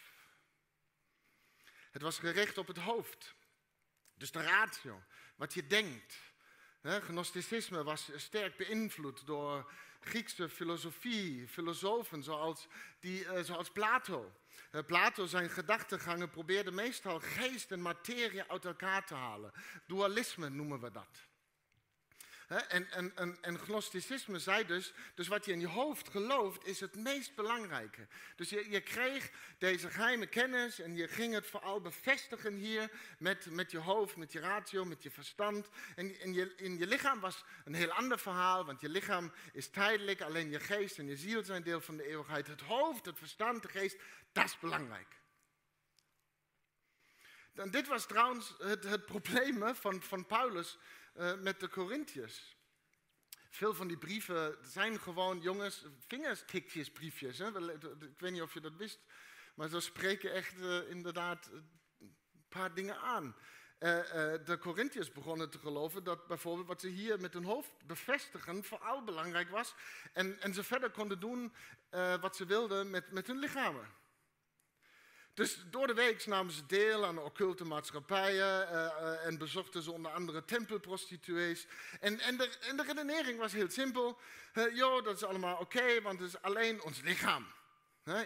Het 1.92 2.02
was 2.02 2.20
gericht 2.20 2.58
op 2.58 2.68
het 2.68 2.78
hoofd. 2.78 3.36
Dus 4.14 4.32
de 4.32 4.42
ratio, 4.42 5.04
wat 5.36 5.54
je 5.54 5.68
denkt. 5.68 6.16
Gnosticisme 6.82 7.84
was 7.84 8.10
sterk 8.16 8.58
beïnvloed 8.58 9.26
door 9.26 9.72
Griekse 10.00 10.50
filosofie, 10.50 11.48
filosofen 11.48 12.24
zoals, 12.24 12.68
die, 13.00 13.26
uh, 13.26 13.42
zoals 13.44 13.72
Plato. 13.72 14.32
Uh, 14.72 14.82
Plato 14.86 15.26
zijn 15.26 15.50
gedachtegangen 15.50 16.30
probeerde 16.30 16.72
meestal 16.72 17.20
geest 17.20 17.72
en 17.72 17.82
materie 17.82 18.44
uit 18.44 18.66
elkaar 18.66 19.06
te 19.06 19.16
halen. 19.16 19.52
Dualisme 19.88 20.50
noemen 20.50 20.80
we 20.80 20.92
dat. 20.92 21.30
En, 22.52 22.92
en, 22.92 23.16
en, 23.16 23.38
en 23.42 23.60
gnosticisme 23.60 24.40
zei 24.40 24.66
dus, 24.66 24.94
dus 25.16 25.28
wat 25.28 25.46
je 25.46 25.52
in 25.52 25.60
je 25.60 25.68
hoofd 25.68 26.10
gelooft 26.10 26.66
is 26.66 26.80
het 26.80 26.96
meest 26.96 27.36
belangrijke. 27.36 28.08
Dus 28.36 28.50
je, 28.50 28.70
je 28.70 28.82
kreeg 28.82 29.32
deze 29.58 29.90
geheime 29.90 30.28
kennis 30.28 30.80
en 30.80 30.96
je 30.96 31.08
ging 31.08 31.34
het 31.34 31.48
vooral 31.48 31.82
bevestigen 31.82 32.54
hier 32.54 32.92
met, 33.18 33.52
met 33.52 33.72
je 33.72 33.78
hoofd, 33.78 34.16
met 34.16 34.32
je 34.32 34.40
ratio, 34.40 34.86
met 34.86 35.04
je 35.04 35.12
verstand. 35.12 35.70
En 35.96 36.20
in 36.20 36.34
je, 36.34 36.56
in 36.56 36.78
je 36.78 36.88
lichaam 36.88 37.20
was 37.20 37.44
een 37.66 37.74
heel 37.74 37.92
ander 37.92 38.20
verhaal, 38.20 38.66
want 38.66 38.82
je 38.82 38.90
lichaam 38.90 39.32
is 39.54 39.70
tijdelijk, 39.70 40.22
alleen 40.22 40.50
je 40.50 40.60
geest 40.60 40.98
en 40.98 41.08
je 41.08 41.18
ziel 41.18 41.44
zijn 41.44 41.64
deel 41.64 41.82
van 41.82 41.98
de 41.98 42.08
eeuwigheid. 42.08 42.48
Het 42.48 42.62
hoofd, 42.62 43.06
het 43.06 43.18
verstand, 43.18 43.62
de 43.62 43.70
geest, 43.70 43.98
dat 44.32 44.46
is 44.46 44.60
belangrijk. 44.60 45.20
En 47.54 47.72
dit 47.72 47.88
was 47.88 48.06
trouwens 48.06 48.54
het, 48.58 48.84
het 48.84 49.06
probleem 49.06 49.76
van, 49.76 50.02
van 50.02 50.26
Paulus 50.26 50.78
uh, 51.14 51.34
met 51.36 51.60
de 51.60 51.70
Corinthiërs. 51.70 52.56
Veel 53.50 53.74
van 53.74 53.88
die 53.88 53.98
brieven 53.98 54.58
zijn 54.62 55.00
gewoon, 55.00 55.40
jongens, 55.40 55.86
vingerstikjesbriefjes. 56.08 57.38
Hè? 57.38 57.48
Ik 58.06 58.20
weet 58.20 58.32
niet 58.32 58.42
of 58.42 58.54
je 58.54 58.60
dat 58.60 58.76
wist, 58.76 59.00
maar 59.56 59.70
ze 59.70 59.80
spreken 59.80 60.34
echt 60.34 60.58
uh, 60.58 60.90
inderdaad 60.90 61.50
een 62.00 62.46
paar 62.50 62.74
dingen 62.74 62.98
aan. 62.98 63.36
De 64.46 64.58
Corinthiërs 64.60 65.12
begonnen 65.12 65.50
te 65.50 65.60
geloven 65.60 66.04
dat 66.04 66.28
bijvoorbeeld 66.28 66.68
wat 66.68 66.82
ze 66.82 66.88
hier 66.88 67.20
met 67.20 67.34
hun 67.34 67.44
hoofd 67.44 67.72
bevestigen 67.86 68.64
vooral 68.64 69.04
belangrijk 69.04 69.50
was. 69.50 69.76
En, 70.14 70.42
en 70.42 70.54
ze 70.54 70.64
verder 70.64 70.92
konden 70.92 71.20
doen 71.20 71.54
wat 72.22 72.36
ze 72.36 72.46
wilden 72.46 72.90
met, 72.90 73.12
met 73.12 73.28
hun 73.28 73.40
lichamen. 73.40 74.01
Dus 75.34 75.64
door 75.70 75.88
de 75.88 75.94
week 75.94 76.26
namen 76.26 76.54
ze 76.54 76.66
deel 76.66 77.06
aan 77.06 77.20
occulte 77.20 77.66
maatschappijen 77.66 78.68
uh, 78.68 78.74
uh, 78.74 79.26
en 79.26 79.38
bezochten 79.38 79.82
ze 79.82 79.92
onder 79.92 80.12
andere 80.12 80.46
tempelprostituees. 80.46 81.68
En, 82.00 82.20
en, 82.20 82.38
de, 82.38 82.50
en 82.60 82.78
de 82.78 82.84
redenering 82.84 83.40
was 83.40 83.54
heel 83.54 83.70
simpel. 83.70 84.18
Uh, 84.54 85.04
dat 85.04 85.16
is 85.16 85.24
allemaal 85.24 85.58
oké, 85.58 86.02
want 86.02 86.20
het 86.20 86.28
is 86.28 86.42
alleen 86.42 86.84
ons 86.84 87.02
lichaam. 87.02 87.46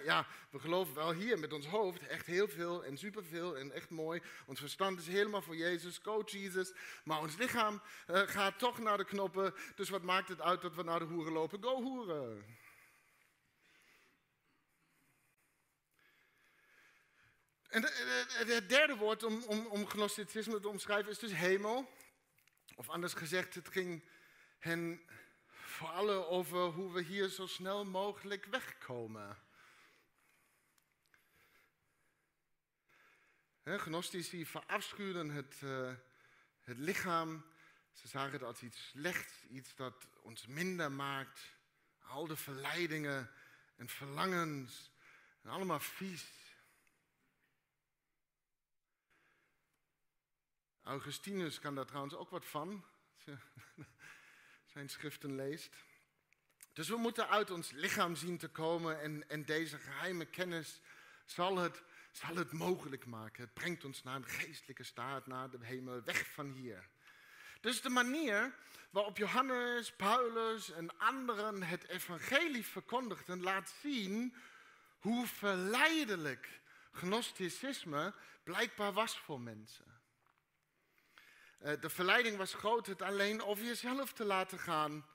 ja, 0.05 0.27
we 0.49 0.59
geloven 0.59 0.93
wel 0.93 1.13
hier 1.13 1.39
met 1.39 1.53
ons 1.53 1.65
hoofd 1.65 2.07
echt 2.07 2.25
heel 2.25 2.47
veel 2.47 2.85
en 2.85 2.97
superveel 2.97 3.57
en 3.57 3.71
echt 3.71 3.89
mooi. 3.89 4.21
Ons 4.45 4.59
verstand 4.59 4.99
is 4.99 5.07
helemaal 5.07 5.41
voor 5.41 5.55
Jezus, 5.55 5.99
go 6.03 6.23
Jesus. 6.25 6.73
Maar 7.03 7.19
ons 7.19 7.37
lichaam 7.37 7.81
gaat 8.07 8.59
toch 8.59 8.79
naar 8.79 8.97
de 8.97 9.05
knoppen. 9.05 9.53
Dus 9.75 9.89
wat 9.89 10.01
maakt 10.01 10.27
het 10.27 10.41
uit 10.41 10.61
dat 10.61 10.75
we 10.75 10.83
naar 10.83 10.99
de 10.99 11.05
hoeren 11.05 11.33
lopen? 11.33 11.63
Go 11.63 11.81
hoeren. 11.81 12.45
En 17.75 17.83
het 18.47 18.69
derde 18.69 18.95
woord 18.95 19.23
om, 19.23 19.43
om, 19.43 19.65
om 19.65 19.87
gnosticisme 19.87 20.59
te 20.59 20.67
omschrijven 20.67 21.11
is 21.11 21.19
dus 21.19 21.31
hemel. 21.31 21.93
Of 22.75 22.89
anders 22.89 23.13
gezegd, 23.13 23.55
het 23.55 23.67
ging 23.69 24.03
hen 24.59 25.01
vooral 25.47 26.27
over 26.27 26.59
hoe 26.59 26.93
we 26.93 27.01
hier 27.01 27.27
zo 27.27 27.47
snel 27.47 27.85
mogelijk 27.85 28.45
wegkomen. 28.45 29.37
Gnostici 33.63 34.45
verafschuwden 34.45 35.29
het, 35.29 35.55
uh, 35.63 35.93
het 36.61 36.77
lichaam. 36.77 37.45
Ze 37.93 38.07
zagen 38.07 38.31
het 38.31 38.43
als 38.43 38.61
iets 38.61 38.87
slechts, 38.87 39.33
iets 39.49 39.75
dat 39.75 40.07
ons 40.21 40.47
minder 40.47 40.91
maakt. 40.91 41.39
Al 41.99 42.27
de 42.27 42.35
verleidingen 42.35 43.31
en 43.75 43.89
verlangens, 43.89 44.91
en 45.41 45.49
allemaal 45.49 45.79
vies. 45.79 46.44
Augustinus 50.85 51.59
kan 51.59 51.75
daar 51.75 51.85
trouwens 51.85 52.15
ook 52.15 52.29
wat 52.29 52.45
van, 52.45 52.85
als 53.13 53.23
je 53.23 53.37
zijn 54.73 54.89
schriften 54.89 55.35
leest. 55.35 55.75
Dus 56.73 56.89
we 56.89 56.95
moeten 56.95 57.29
uit 57.29 57.51
ons 57.51 57.71
lichaam 57.71 58.15
zien 58.15 58.37
te 58.37 58.47
komen 58.47 59.01
en, 59.01 59.29
en 59.29 59.45
deze 59.45 59.77
geheime 59.77 60.25
kennis 60.25 60.81
zal 61.25 61.57
het, 61.57 61.83
zal 62.11 62.35
het 62.35 62.51
mogelijk 62.51 63.05
maken. 63.05 63.43
Het 63.43 63.53
brengt 63.53 63.85
ons 63.85 64.03
naar 64.03 64.15
een 64.15 64.25
geestelijke 64.25 64.83
staat, 64.83 65.27
naar 65.27 65.49
de 65.49 65.57
hemel, 65.61 66.03
weg 66.03 66.27
van 66.31 66.51
hier. 66.51 66.87
Dus 67.61 67.81
de 67.81 67.89
manier 67.89 68.55
waarop 68.89 69.17
Johannes, 69.17 69.91
Paulus 69.91 70.71
en 70.71 70.97
anderen 70.97 71.63
het 71.63 71.83
evangelie 71.83 72.65
verkondigden, 72.65 73.41
laat 73.41 73.73
zien 73.81 74.35
hoe 74.99 75.27
verleidelijk 75.27 76.59
gnosticisme 76.91 78.13
blijkbaar 78.43 78.93
was 78.93 79.19
voor 79.19 79.41
mensen. 79.41 79.94
Uh, 81.63 81.71
de 81.79 81.89
verleiding 81.89 82.37
was 82.37 82.53
groot 82.53 82.87
het 82.87 83.01
alleen 83.01 83.43
over 83.43 83.65
jezelf 83.65 84.13
te 84.13 84.25
laten 84.25 84.59
gaan. 84.59 85.05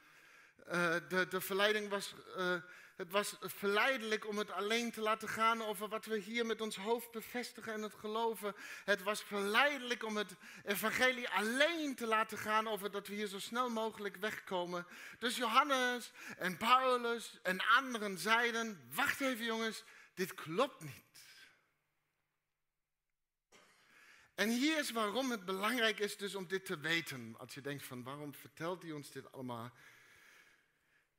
Uh, 0.66 0.94
de, 1.08 1.26
de, 1.28 1.40
verleiding 1.40 1.88
was, 1.88 2.14
uh, 2.36 2.54
het 2.96 3.10
was 3.10 3.36
verleidelijk 3.40 4.26
om 4.28 4.38
het 4.38 4.50
alleen 4.50 4.92
te 4.92 5.00
laten 5.00 5.28
gaan 5.28 5.62
over 5.62 5.88
wat 5.88 6.04
we 6.04 6.18
hier 6.18 6.46
met 6.46 6.60
ons 6.60 6.76
hoofd 6.76 7.10
bevestigen 7.10 7.72
en 7.72 7.82
het 7.82 7.94
geloven. 7.94 8.54
Het 8.84 9.02
was 9.02 9.22
verleidelijk 9.22 10.04
om 10.04 10.16
het 10.16 10.36
evangelie 10.64 11.28
alleen 11.28 11.94
te 11.94 12.06
laten 12.06 12.38
gaan 12.38 12.68
over 12.68 12.90
dat 12.90 13.06
we 13.06 13.14
hier 13.14 13.26
zo 13.26 13.38
snel 13.38 13.70
mogelijk 13.70 14.16
wegkomen. 14.16 14.86
Dus 15.18 15.36
Johannes 15.36 16.12
en 16.38 16.56
Paulus 16.56 17.38
en 17.42 17.60
anderen 17.66 18.18
zeiden, 18.18 18.88
wacht 18.94 19.20
even 19.20 19.44
jongens, 19.44 19.84
dit 20.14 20.34
klopt 20.34 20.80
niet. 20.80 21.09
En 24.40 24.48
hier 24.48 24.78
is 24.78 24.90
waarom 24.90 25.30
het 25.30 25.44
belangrijk 25.44 25.98
is 25.98 26.16
dus 26.16 26.34
om 26.34 26.46
dit 26.46 26.64
te 26.64 26.78
weten. 26.78 27.34
Als 27.38 27.54
je 27.54 27.60
denkt 27.60 27.84
van 27.84 28.02
waarom 28.02 28.34
vertelt 28.34 28.82
hij 28.82 28.92
ons 28.92 29.10
dit 29.10 29.32
allemaal? 29.32 29.70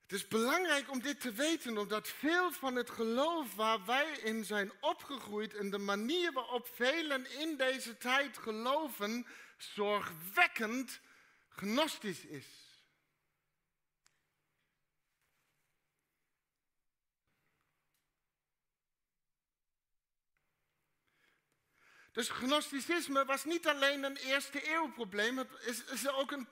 Het 0.02 0.12
is 0.12 0.28
belangrijk 0.28 0.92
om 0.92 1.02
dit 1.02 1.22
te 1.22 1.32
weten, 1.32 1.78
omdat 1.78 2.08
veel 2.08 2.52
van 2.52 2.76
het 2.76 2.90
geloof 2.90 3.56
waar 3.56 3.86
wij 3.86 4.12
in 4.24 4.46
zijn 4.46 4.72
opgegroeid 4.80 5.56
en 5.56 5.70
de 5.70 5.78
manier 5.78 6.32
waarop 6.32 6.68
velen 6.74 7.40
in 7.40 7.58
deze 7.58 7.98
tijd 7.98 8.38
geloven, 8.38 9.28
zorgwekkend 9.58 11.00
gnostisch 11.50 12.26
is. 12.26 12.61
Dus 22.12 22.30
gnosticisme 22.30 23.26
was 23.26 23.46
niet 23.46 23.68
alleen 23.68 24.04
een 24.04 24.18
eerste 24.18 24.74
eeuw 24.74 24.92
probleem, 24.92 25.38
het 25.38 25.52
is, 25.60 25.84
is 25.84 26.08
ook 26.08 26.32
een 26.32 26.48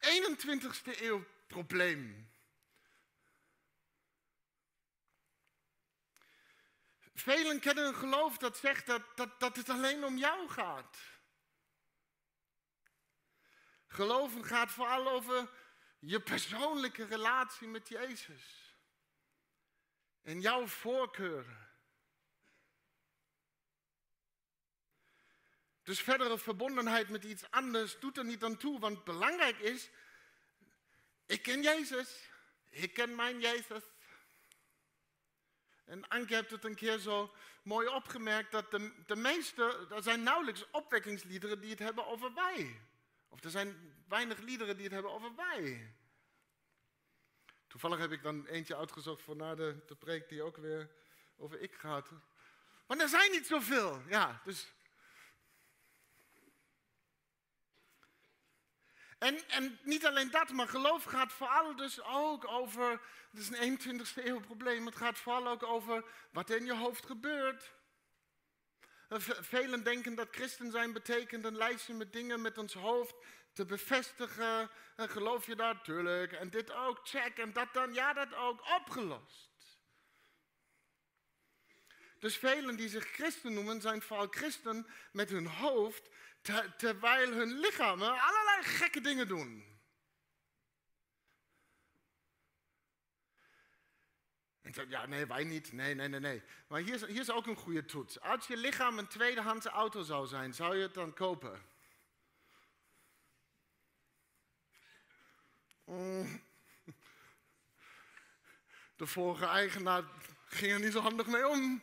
21ste 0.00 1.00
eeuw 1.00 1.24
probleem. 1.46 2.30
Velen 7.14 7.60
kennen 7.60 7.86
een 7.86 7.94
geloof 7.94 8.38
dat 8.38 8.58
zegt 8.58 8.86
dat, 8.86 9.02
dat, 9.16 9.40
dat 9.40 9.56
het 9.56 9.68
alleen 9.68 10.04
om 10.04 10.16
jou 10.16 10.48
gaat. 10.48 10.98
Geloven 13.86 14.44
gaat 14.44 14.70
vooral 14.70 15.08
over 15.08 15.50
je 15.98 16.20
persoonlijke 16.20 17.04
relatie 17.04 17.68
met 17.68 17.88
Jezus. 17.88 18.76
En 20.22 20.40
jouw 20.40 20.66
voorkeuren. 20.66 21.67
Dus 25.88 26.00
verdere 26.00 26.38
verbondenheid 26.38 27.08
met 27.08 27.24
iets 27.24 27.50
anders 27.50 27.98
doet 27.98 28.16
er 28.18 28.24
niet 28.24 28.44
aan 28.44 28.56
toe. 28.56 28.80
Want 28.80 29.04
belangrijk 29.04 29.58
is, 29.58 29.90
ik 31.26 31.42
ken 31.42 31.62
Jezus. 31.62 32.30
Ik 32.68 32.94
ken 32.94 33.14
mijn 33.14 33.40
Jezus. 33.40 33.82
En 35.84 36.08
Anke 36.08 36.34
heeft 36.34 36.50
het 36.50 36.64
een 36.64 36.74
keer 36.74 36.98
zo 36.98 37.34
mooi 37.62 37.88
opgemerkt 37.88 38.52
dat 38.52 38.70
de, 38.70 38.92
de 39.06 39.16
meeste, 39.16 39.86
er 39.90 40.02
zijn 40.02 40.22
nauwelijks 40.22 40.70
opwekkingsliederen 40.70 41.60
die 41.60 41.70
het 41.70 41.78
hebben 41.78 42.06
over 42.06 42.34
wij. 42.34 42.80
Of 43.28 43.44
er 43.44 43.50
zijn 43.50 43.94
weinig 44.08 44.38
liederen 44.38 44.74
die 44.74 44.84
het 44.84 44.94
hebben 44.94 45.12
over 45.12 45.34
wij. 45.34 45.94
Toevallig 47.66 47.98
heb 47.98 48.12
ik 48.12 48.22
dan 48.22 48.46
eentje 48.46 48.76
uitgezocht 48.76 49.22
voor 49.22 49.36
na 49.36 49.54
de, 49.54 49.82
de 49.86 49.96
preek 49.96 50.28
die 50.28 50.42
ook 50.42 50.56
weer 50.56 50.90
over 51.36 51.60
ik 51.60 51.74
gaat. 51.74 52.08
Maar 52.86 52.98
er 52.98 53.08
zijn 53.08 53.30
niet 53.30 53.46
zoveel, 53.46 54.02
ja. 54.08 54.40
Dus 54.44 54.76
En, 59.18 59.48
en 59.48 59.78
niet 59.82 60.06
alleen 60.06 60.30
dat, 60.30 60.50
maar 60.50 60.68
geloof 60.68 61.04
gaat 61.04 61.32
vooral 61.32 61.76
dus 61.76 62.02
ook 62.02 62.48
over, 62.48 62.90
het 63.30 63.40
is 63.40 63.48
een 63.48 63.78
21ste 63.78 64.24
eeuw 64.24 64.40
probleem, 64.40 64.86
het 64.86 64.96
gaat 64.96 65.18
vooral 65.18 65.48
ook 65.48 65.62
over 65.62 66.04
wat 66.32 66.50
in 66.50 66.64
je 66.64 66.74
hoofd 66.74 67.06
gebeurt. 67.06 67.72
Velen 69.40 69.84
denken 69.84 70.14
dat 70.14 70.28
christen 70.30 70.70
zijn 70.70 70.92
betekent 70.92 71.44
een 71.44 71.56
lijstje 71.56 71.94
met 71.94 72.12
dingen 72.12 72.40
met 72.40 72.58
ons 72.58 72.74
hoofd 72.74 73.14
te 73.52 73.64
bevestigen. 73.64 74.70
En 74.96 75.08
geloof 75.08 75.46
je 75.46 75.56
dat? 75.56 75.84
Tuurlijk. 75.84 76.32
En 76.32 76.50
dit 76.50 76.72
ook, 76.72 77.00
check. 77.02 77.38
En 77.38 77.52
dat 77.52 77.72
dan? 77.72 77.94
Ja, 77.94 78.12
dat 78.12 78.34
ook. 78.34 78.60
Opgelost. 78.76 79.57
Dus 82.18 82.36
velen 82.36 82.76
die 82.76 82.88
zich 82.88 83.06
christen 83.06 83.54
noemen, 83.54 83.80
zijn 83.80 84.02
vooral 84.02 84.26
christen 84.30 84.86
met 85.12 85.30
hun 85.30 85.46
hoofd 85.46 86.08
terwijl 86.76 87.32
hun 87.32 87.58
lichamen 87.58 88.20
allerlei 88.20 88.62
gekke 88.62 89.00
dingen 89.00 89.28
doen. 89.28 89.64
En 94.68 94.74
zeg, 94.74 94.88
ja, 94.88 95.06
nee, 95.06 95.26
wij 95.26 95.44
niet. 95.44 95.72
Nee, 95.72 95.94
nee, 95.94 96.08
nee, 96.08 96.20
nee. 96.20 96.42
Maar 96.66 96.80
hier 96.80 96.94
is, 96.94 97.06
hier 97.06 97.20
is 97.20 97.30
ook 97.30 97.46
een 97.46 97.56
goede 97.56 97.84
toets. 97.84 98.20
Als 98.20 98.46
je 98.46 98.56
lichaam 98.56 98.98
een 98.98 99.06
tweedehands 99.06 99.66
auto 99.66 100.02
zou 100.02 100.26
zijn, 100.26 100.54
zou 100.54 100.76
je 100.76 100.82
het 100.82 100.94
dan 100.94 101.12
kopen? 101.14 101.62
Mm. 105.84 106.42
De 108.96 109.06
vorige 109.06 109.46
eigenaar 109.46 110.04
ging 110.46 110.72
er 110.72 110.80
niet 110.80 110.92
zo 110.92 111.00
handig 111.00 111.26
mee 111.26 111.48
om. 111.48 111.82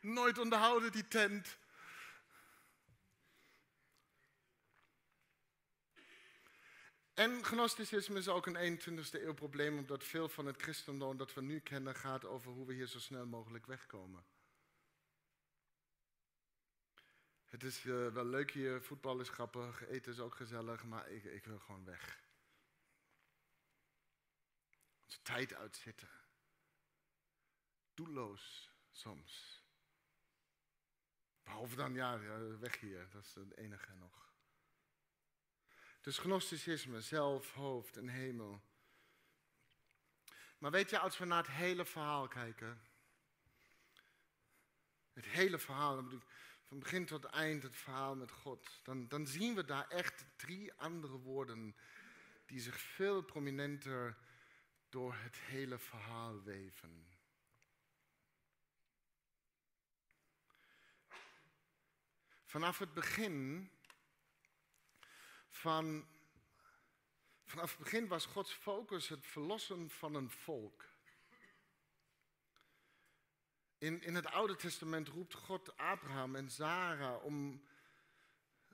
Nooit 0.00 0.38
onderhouden 0.38 0.92
die 0.92 1.08
tent. 1.08 1.58
En 7.14 7.44
gnosticisme 7.44 8.18
is 8.18 8.28
ook 8.28 8.46
een 8.46 8.80
21ste 8.80 9.22
eeuw 9.22 9.34
probleem, 9.34 9.78
omdat 9.78 10.04
veel 10.04 10.28
van 10.28 10.46
het 10.46 10.62
christendom 10.62 11.16
dat 11.16 11.34
we 11.34 11.42
nu 11.42 11.60
kennen 11.60 11.94
gaat 11.94 12.24
over 12.24 12.52
hoe 12.52 12.66
we 12.66 12.74
hier 12.74 12.86
zo 12.86 12.98
snel 12.98 13.26
mogelijk 13.26 13.66
wegkomen. 13.66 14.24
Het 17.44 17.64
is 17.64 17.84
uh, 17.84 18.12
wel 18.12 18.24
leuk 18.24 18.50
hier, 18.50 18.82
voetbal 18.82 19.20
is 19.20 19.28
grappig, 19.28 19.88
eten 19.88 20.12
is 20.12 20.20
ook 20.20 20.34
gezellig, 20.34 20.84
maar 20.84 21.10
ik, 21.10 21.24
ik 21.24 21.44
wil 21.44 21.58
gewoon 21.58 21.84
weg. 21.84 22.20
Onze 25.02 25.22
tijd 25.22 25.54
uitzitten. 25.54 26.08
Doelloos 27.94 28.70
soms. 28.92 29.59
Behalve 31.42 31.76
dan, 31.76 31.94
ja, 31.94 32.18
weg 32.58 32.80
hier, 32.80 33.08
dat 33.10 33.22
is 33.22 33.34
het 33.34 33.56
enige 33.56 33.94
nog. 33.94 34.32
Dus 36.00 36.18
gnosticisme, 36.18 37.00
zelf, 37.00 37.52
hoofd 37.52 37.96
en 37.96 38.08
hemel. 38.08 38.62
Maar 40.58 40.70
weet 40.70 40.90
je, 40.90 40.98
als 40.98 41.18
we 41.18 41.24
naar 41.24 41.42
het 41.42 41.52
hele 41.52 41.84
verhaal 41.84 42.28
kijken. 42.28 42.80
Het 45.12 45.24
hele 45.24 45.58
verhaal, 45.58 46.04
van 46.62 46.78
begin 46.78 47.06
tot 47.06 47.24
eind 47.24 47.62
het 47.62 47.76
verhaal 47.76 48.16
met 48.16 48.30
God. 48.30 48.80
Dan, 48.82 49.08
dan 49.08 49.26
zien 49.26 49.54
we 49.54 49.64
daar 49.64 49.88
echt 49.88 50.24
drie 50.36 50.72
andere 50.74 51.18
woorden 51.18 51.76
die 52.46 52.60
zich 52.60 52.80
veel 52.80 53.22
prominenter 53.22 54.16
door 54.88 55.14
het 55.14 55.36
hele 55.36 55.78
verhaal 55.78 56.42
weven. 56.42 57.09
Vanaf 62.50 62.78
het 62.78 62.94
begin 62.94 63.70
van, 65.48 66.06
vanaf 67.44 67.70
het 67.70 67.78
begin 67.78 68.08
was 68.08 68.26
Gods 68.26 68.52
focus 68.52 69.08
het 69.08 69.26
verlossen 69.26 69.90
van 69.90 70.14
een 70.14 70.30
volk. 70.30 70.84
In, 73.78 74.02
in 74.02 74.14
het 74.14 74.26
Oude 74.26 74.56
Testament 74.56 75.08
roept 75.08 75.34
God 75.34 75.76
Abraham 75.76 76.36
en 76.36 76.50
Sarah 76.50 77.24
om, 77.24 77.64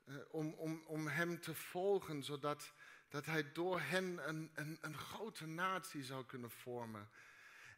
eh, 0.05 0.15
om, 0.31 0.53
om, 0.53 0.83
om 0.85 1.07
hem 1.07 1.39
te 1.39 1.55
volgen, 1.55 2.23
zodat 2.23 2.73
dat 3.09 3.25
hij 3.25 3.51
door 3.51 3.79
hen 3.79 4.27
een, 4.29 4.51
een, 4.53 4.77
een 4.81 4.97
grote 4.97 5.45
natie 5.45 6.03
zou 6.03 6.25
kunnen 6.25 6.51
vormen. 6.51 7.09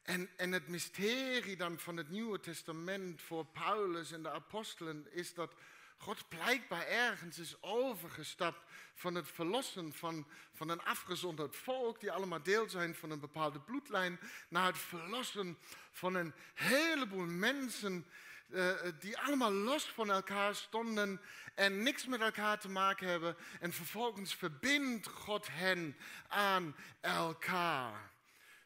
En, 0.01 0.29
en 0.37 0.51
het 0.51 0.67
mysterie 0.67 1.57
dan 1.57 1.79
van 1.79 1.97
het 1.97 2.09
Nieuwe 2.09 2.39
Testament 2.39 3.21
voor 3.21 3.45
Paulus 3.45 4.11
en 4.11 4.23
de 4.23 4.31
apostelen 4.31 5.13
is 5.13 5.33
dat 5.33 5.55
God 6.01 6.29
blijkbaar 6.29 6.87
ergens 6.87 7.39
is 7.39 7.61
overgestapt 7.61 8.59
van 8.95 9.15
het 9.15 9.31
verlossen 9.31 9.93
van, 9.93 10.27
van 10.53 10.69
een 10.69 10.83
afgezonderd 10.83 11.55
volk, 11.55 11.99
die 11.99 12.11
allemaal 12.11 12.43
deel 12.43 12.69
zijn 12.69 12.95
van 12.95 13.11
een 13.11 13.19
bepaalde 13.19 13.59
bloedlijn, 13.59 14.19
naar 14.49 14.65
het 14.65 14.77
verlossen 14.77 15.57
van 15.91 16.15
een 16.15 16.33
heleboel 16.53 17.25
mensen 17.25 18.05
uh, 18.49 18.71
die 18.99 19.17
allemaal 19.17 19.51
los 19.51 19.85
van 19.85 20.11
elkaar 20.11 20.55
stonden 20.55 21.21
en 21.55 21.83
niks 21.83 22.05
met 22.05 22.21
elkaar 22.21 22.59
te 22.59 22.69
maken 22.69 23.07
hebben. 23.07 23.35
En 23.59 23.73
vervolgens 23.73 24.35
verbindt 24.35 25.07
God 25.07 25.47
hen 25.51 25.97
aan 26.27 26.75
elkaar. 27.01 28.11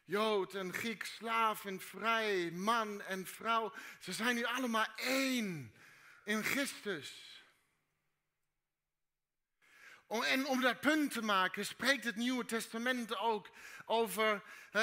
Jood 0.04 0.54
en 0.54 0.72
Griek, 0.72 1.04
slaaf 1.04 1.64
en 1.64 1.80
vrij, 1.80 2.50
man 2.50 3.02
en 3.02 3.26
vrouw. 3.26 3.72
Ze 3.98 4.12
zijn 4.12 4.34
nu 4.34 4.44
allemaal 4.44 4.86
één 4.96 5.72
in 6.24 6.42
Christus. 6.42 7.34
En 10.08 10.46
om 10.46 10.60
dat 10.60 10.80
punt 10.80 11.12
te 11.12 11.22
maken, 11.22 11.66
spreekt 11.66 12.04
het 12.04 12.16
Nieuwe 12.16 12.44
Testament 12.44 13.16
ook 13.16 13.50
over. 13.84 14.42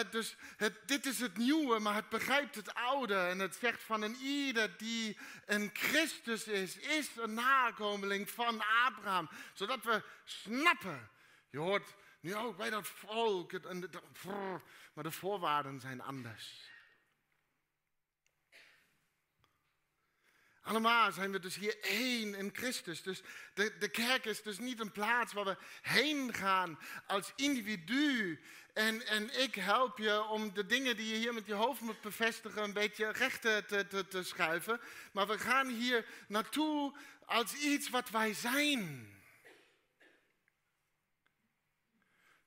dus 0.09 0.35
het, 0.57 0.87
dit 0.87 1.05
is 1.05 1.19
het 1.19 1.37
nieuwe, 1.37 1.79
maar 1.79 1.95
het 1.95 2.09
begrijpt 2.09 2.55
het 2.55 2.73
oude. 2.73 3.15
En 3.15 3.39
het 3.39 3.55
zegt 3.55 3.83
van 3.83 4.01
een 4.01 4.15
ieder 4.15 4.77
die 4.77 5.17
een 5.45 5.69
Christus 5.73 6.47
is, 6.47 6.77
is 6.77 7.09
een 7.15 7.33
nakomeling 7.33 8.29
van 8.29 8.63
Abraham. 8.85 9.29
Zodat 9.53 9.83
we 9.83 10.03
snappen. 10.23 11.09
Je 11.49 11.57
hoort 11.57 11.95
nu 12.19 12.35
ook 12.35 12.57
bij 12.57 12.69
dat 12.69 12.87
volk, 12.87 13.51
maar 14.93 15.03
de 15.03 15.11
voorwaarden 15.11 15.79
zijn 15.79 16.01
anders. 16.01 16.70
Allemaal 20.61 21.11
zijn 21.11 21.31
we 21.31 21.39
dus 21.39 21.55
hier 21.55 21.79
één 21.81 22.35
in 22.35 22.49
Christus. 22.53 23.01
Dus 23.01 23.21
de, 23.53 23.77
de 23.77 23.89
kerk 23.89 24.25
is 24.25 24.41
dus 24.41 24.59
niet 24.59 24.79
een 24.79 24.91
plaats 24.91 25.33
waar 25.33 25.45
we 25.45 25.57
heen 25.81 26.33
gaan 26.33 26.79
als 27.07 27.33
individu. 27.35 28.41
En, 28.73 29.05
en 29.07 29.41
ik 29.41 29.55
help 29.55 29.97
je 29.97 30.23
om 30.23 30.53
de 30.53 30.65
dingen 30.65 30.97
die 30.97 31.07
je 31.07 31.15
hier 31.15 31.33
met 31.33 31.45
je 31.45 31.53
hoofd 31.53 31.81
moet 31.81 32.01
bevestigen 32.01 32.63
een 32.63 32.73
beetje 32.73 33.11
recht 33.11 33.41
te, 33.41 33.85
te, 33.89 34.07
te 34.07 34.23
schuiven. 34.23 34.81
Maar 35.11 35.27
we 35.27 35.39
gaan 35.39 35.67
hier 35.67 36.05
naartoe 36.27 36.97
als 37.25 37.53
iets 37.53 37.89
wat 37.89 38.09
wij 38.09 38.33
zijn. 38.33 39.09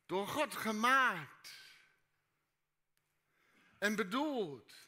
Door 0.06 0.28
God 0.28 0.56
gemaakt. 0.56 1.52
En 3.78 3.96
bedoeld. 3.96 4.83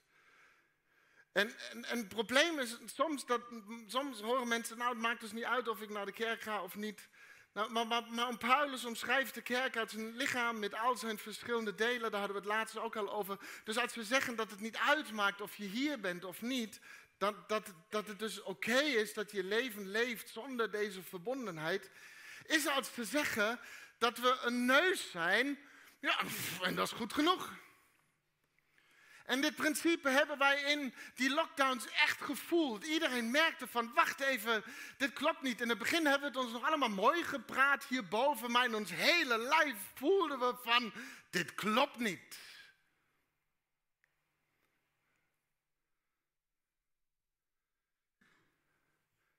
En, 1.36 1.54
en, 1.70 1.98
het 1.98 2.08
probleem 2.08 2.58
is 2.58 2.76
soms 2.84 3.26
dat 3.26 3.40
soms 3.86 4.20
horen 4.20 4.48
mensen, 4.48 4.78
nou 4.78 4.90
het 4.90 5.00
maakt 5.00 5.20
dus 5.20 5.32
niet 5.32 5.44
uit 5.44 5.68
of 5.68 5.80
ik 5.80 5.90
naar 5.90 6.06
de 6.06 6.12
kerk 6.12 6.42
ga 6.42 6.62
of 6.62 6.74
niet. 6.74 7.08
Nou, 7.52 7.70
maar, 7.70 7.86
maar, 7.86 8.02
maar 8.10 8.36
Paulus 8.36 8.84
omschrijft 8.84 9.34
de 9.34 9.42
kerk 9.42 9.76
als 9.76 9.92
een 9.92 10.16
lichaam 10.16 10.58
met 10.58 10.74
al 10.74 10.96
zijn 10.96 11.18
verschillende 11.18 11.74
delen. 11.74 12.10
Daar 12.10 12.20
hadden 12.20 12.42
we 12.42 12.48
het 12.48 12.56
laatst 12.56 12.78
ook 12.78 12.96
al 12.96 13.12
over. 13.12 13.38
Dus 13.64 13.78
als 13.78 13.94
we 13.94 14.04
zeggen 14.04 14.36
dat 14.36 14.50
het 14.50 14.60
niet 14.60 14.76
uitmaakt 14.76 15.40
of 15.40 15.56
je 15.56 15.64
hier 15.64 16.00
bent 16.00 16.24
of 16.24 16.42
niet, 16.42 16.80
dat, 17.18 17.48
dat, 17.48 17.72
dat 17.88 18.06
het 18.08 18.18
dus 18.18 18.42
oké 18.42 18.78
is 18.78 19.14
dat 19.14 19.30
je 19.30 19.44
leven 19.44 19.88
leeft 19.88 20.28
zonder 20.28 20.70
deze 20.70 21.02
verbondenheid, 21.02 21.90
is 22.46 22.66
als 22.66 22.90
te 22.90 23.04
zeggen 23.04 23.60
dat 23.98 24.18
we 24.18 24.38
een 24.42 24.64
neus 24.64 25.10
zijn. 25.10 25.58
Ja, 26.00 26.18
en 26.62 26.74
dat 26.74 26.86
is 26.86 26.92
goed 26.92 27.12
genoeg. 27.12 27.52
En 29.26 29.40
dit 29.40 29.54
principe 29.54 30.08
hebben 30.08 30.38
wij 30.38 30.62
in 30.62 30.94
die 31.14 31.30
lockdowns 31.30 31.86
echt 31.88 32.20
gevoeld. 32.20 32.84
Iedereen 32.84 33.30
merkte 33.30 33.66
van, 33.66 33.92
wacht 33.94 34.20
even, 34.20 34.64
dit 34.96 35.12
klopt 35.12 35.42
niet. 35.42 35.60
In 35.60 35.68
het 35.68 35.78
begin 35.78 36.06
hebben 36.06 36.32
we 36.32 36.38
het 36.38 36.44
ons 36.46 36.52
nog 36.52 36.66
allemaal 36.66 36.88
mooi 36.88 37.22
gepraat 37.22 37.84
hierboven, 37.84 38.50
maar 38.50 38.64
in 38.64 38.74
ons 38.74 38.90
hele 38.90 39.38
lijf 39.38 39.76
voelden 39.94 40.38
we 40.38 40.54
van, 40.62 40.92
dit 41.30 41.54
klopt 41.54 41.98
niet. 41.98 42.38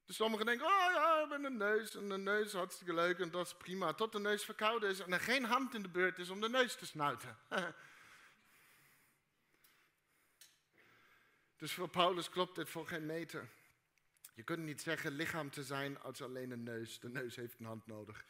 Dus 0.06 0.16
sommigen 0.16 0.46
denken, 0.46 0.66
oh 0.66 0.92
ja, 0.94 1.22
ik 1.24 1.30
ben 1.30 1.44
een 1.44 1.58
neus 1.58 1.96
en 1.96 2.10
een 2.10 2.24
neus 2.24 2.54
hartstikke 2.54 2.94
leuk 2.94 3.20
en 3.20 3.32
dat 3.32 3.46
is 3.46 3.54
prima. 3.54 3.94
Tot 3.94 4.12
de 4.12 4.20
neus 4.20 4.46
verkouden 4.46 4.90
is 4.90 5.00
en 5.00 5.14
er 5.14 5.20
geen 5.20 5.46
hand 5.46 5.74
in 5.74 5.82
de 5.82 5.90
beurt 5.90 6.20
is 6.20 6.30
om 6.30 6.42
de 6.42 6.50
neus 6.50 6.76
te 6.76 6.86
snuiten. 6.86 7.38
Dus 11.58 11.74
voor 11.74 11.90
Paulus 11.90 12.30
klopt 12.30 12.56
dit 12.56 12.70
voor 12.70 12.88
geen 12.88 13.06
meter. 13.06 13.50
Je 14.34 14.44
kunt 14.44 14.64
niet 14.64 14.82
zeggen 14.82 15.12
lichaam 15.12 15.50
te 15.50 15.64
zijn 15.64 16.00
als 16.00 16.22
alleen 16.22 16.52
een 16.52 16.64
neus. 16.64 17.00
De 17.00 17.10
neus 17.10 17.36
heeft 17.36 17.60
een 17.60 17.66
hand 17.66 17.88
nodig. 17.88 18.26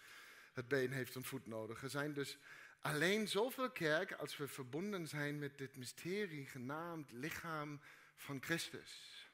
Het 0.53 0.67
been 0.67 0.91
heeft 0.91 1.15
een 1.15 1.23
voet 1.23 1.47
nodig. 1.47 1.83
Er 1.83 1.89
zijn 1.89 2.13
dus 2.13 2.37
alleen 2.79 3.27
zoveel 3.27 3.71
kerk 3.71 4.11
als 4.11 4.37
we 4.37 4.47
verbonden 4.47 5.07
zijn 5.07 5.39
met 5.39 5.57
dit 5.57 5.75
mysterie 5.75 6.45
genaamd 6.45 7.11
lichaam 7.11 7.81
van 8.15 8.43
Christus. 8.43 9.25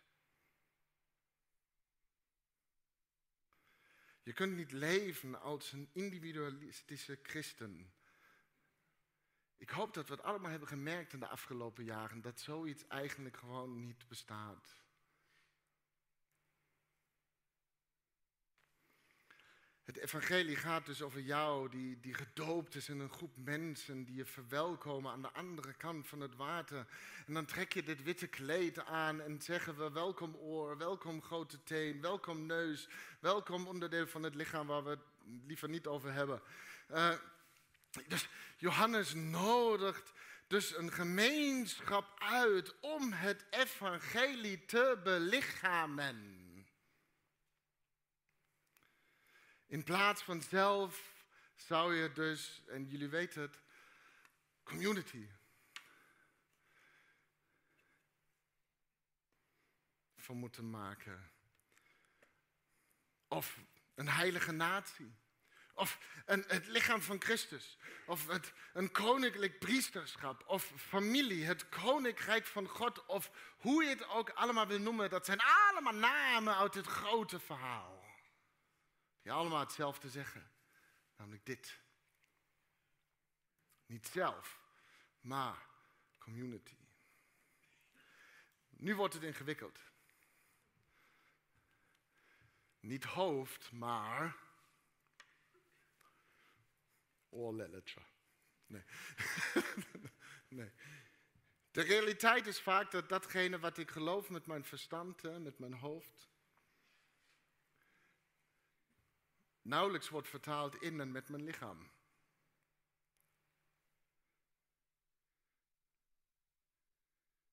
Je 4.24 4.34
kunt 4.34 4.56
niet 4.56 4.72
leven 4.72 5.42
als 5.42 5.72
een 5.72 5.90
individualistische 5.94 7.20
christen. 7.24 7.94
Ik 9.64 9.70
hoop 9.70 9.94
dat 9.94 10.08
we 10.08 10.14
het 10.14 10.24
allemaal 10.24 10.50
hebben 10.50 10.68
gemerkt 10.68 11.14
in 11.14 11.20
de 11.20 11.28
afgelopen 11.28 11.84
jaren, 11.84 12.22
dat 12.22 12.40
zoiets 12.40 12.88
eigenlijk 12.88 13.38
gewoon 13.38 13.86
niet 13.86 14.08
bestaat. 14.08 14.76
Het 19.84 19.98
evangelie 19.98 20.56
gaat 20.56 20.86
dus 20.86 21.02
over 21.02 21.22
jou, 21.22 21.70
die, 21.70 22.00
die 22.00 22.14
gedoopt 22.14 22.76
is 22.76 22.90
in 22.90 23.00
een 23.00 23.10
groep 23.10 23.38
mensen, 23.38 24.04
die 24.04 24.16
je 24.16 24.26
verwelkomen 24.26 25.12
aan 25.12 25.22
de 25.22 25.32
andere 25.32 25.74
kant 25.74 26.08
van 26.08 26.22
het 26.22 26.36
water. 26.36 26.88
En 27.28 27.34
dan 27.34 27.46
trek 27.46 27.74
je 27.74 27.84
dit 27.84 28.04
witte 28.04 28.28
kleed 28.28 28.86
aan 28.86 29.22
en 29.22 29.42
zeggen 29.42 29.78
we 29.78 29.92
welkom 29.92 30.36
oor, 30.36 30.78
welkom 30.78 31.22
grote 31.22 31.64
teen, 31.64 32.02
welkom 32.02 32.46
neus, 32.46 32.90
welkom 33.20 33.68
onderdeel 33.68 34.08
van 34.08 34.24
het 34.24 34.36
lichaam 34.36 34.68
waar 34.68 34.84
we 34.84 34.90
het 34.90 35.06
liever 35.46 35.70
niet 35.70 35.88
over 35.88 36.14
hebben. 36.14 36.42
Uh, 36.92 37.14
dus 38.08 38.28
Johannes 38.58 39.14
nodigt 39.14 40.12
dus 40.48 40.76
een 40.78 40.92
gemeenschap 40.92 42.20
uit 42.20 42.80
om 42.80 43.12
het 43.14 43.46
evangelie 43.50 44.66
te 44.66 45.00
belichamen. 45.04 46.42
In 49.66 49.84
plaats 49.84 50.22
van 50.22 50.42
zelf 50.42 51.26
zou 51.56 51.96
je 51.96 52.12
dus, 52.12 52.64
en 52.68 52.88
jullie 52.88 53.10
weten 53.10 53.42
het, 53.42 53.62
community. 54.64 55.28
van 60.24 60.38
moeten 60.38 60.70
maken. 60.70 61.32
Of 63.28 63.60
een 63.96 64.10
heilige 64.10 64.52
natie. 64.52 65.16
Of 65.74 66.00
een, 66.26 66.44
het 66.48 66.68
lichaam 66.68 67.02
van 67.02 67.22
Christus. 67.22 67.78
Of 68.06 68.28
het, 68.28 68.54
een 68.74 68.92
koninklijk 68.92 69.60
priesterschap. 69.60 70.44
Of 70.48 70.72
familie, 70.76 71.46
het 71.46 71.70
koninkrijk 71.70 72.46
van 72.46 72.68
God. 72.68 73.06
Of 73.06 73.32
hoe 73.58 73.84
je 73.84 73.90
het 73.90 74.08
ook 74.08 74.30
allemaal 74.30 74.68
wil 74.68 74.80
noemen. 74.80 75.10
Dat 75.10 75.26
zijn 75.26 75.42
allemaal 75.42 75.94
namen 75.94 76.58
uit 76.58 76.74
het 76.74 76.88
grote 76.88 77.40
verhaal. 77.40 78.04
Die 79.22 79.32
allemaal 79.32 79.60
hetzelfde 79.60 80.10
zeggen. 80.10 80.52
Namelijk 81.16 81.46
dit. 81.46 81.80
Niet 83.86 84.08
zelf, 84.08 84.60
maar 85.22 85.66
community. 86.20 86.78
Nu 88.70 88.96
wordt 88.96 89.14
het 89.14 89.24
ingewikkeld. 89.24 89.80
Niet 92.80 93.04
hoofd, 93.04 93.72
maar 93.72 94.36
oorlelletje. 97.34 98.02
Nee. 98.66 98.84
nee. 100.60 100.72
De 101.72 101.82
realiteit 101.82 102.48
is 102.48 102.62
vaak 102.62 102.92
dat 102.92 103.10
datgene 103.10 103.60
wat 103.60 103.78
ik 103.78 103.92
geloof 103.92 104.30
met 104.30 104.46
mijn 104.46 104.66
verstand, 104.66 105.22
met 105.42 105.60
mijn 105.60 105.74
hoofd, 105.74 106.30
nauwelijks 109.62 110.10
wordt 110.10 110.28
vertaald 110.28 110.82
in 110.82 111.00
en 111.00 111.12
met 111.12 111.30
mijn 111.30 111.44
lichaam. 111.44 111.92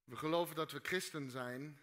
We 0.05 0.17
geloven 0.17 0.57
dat 0.57 0.73
we 0.73 0.81
christen 0.83 1.31
zijn, 1.31 1.81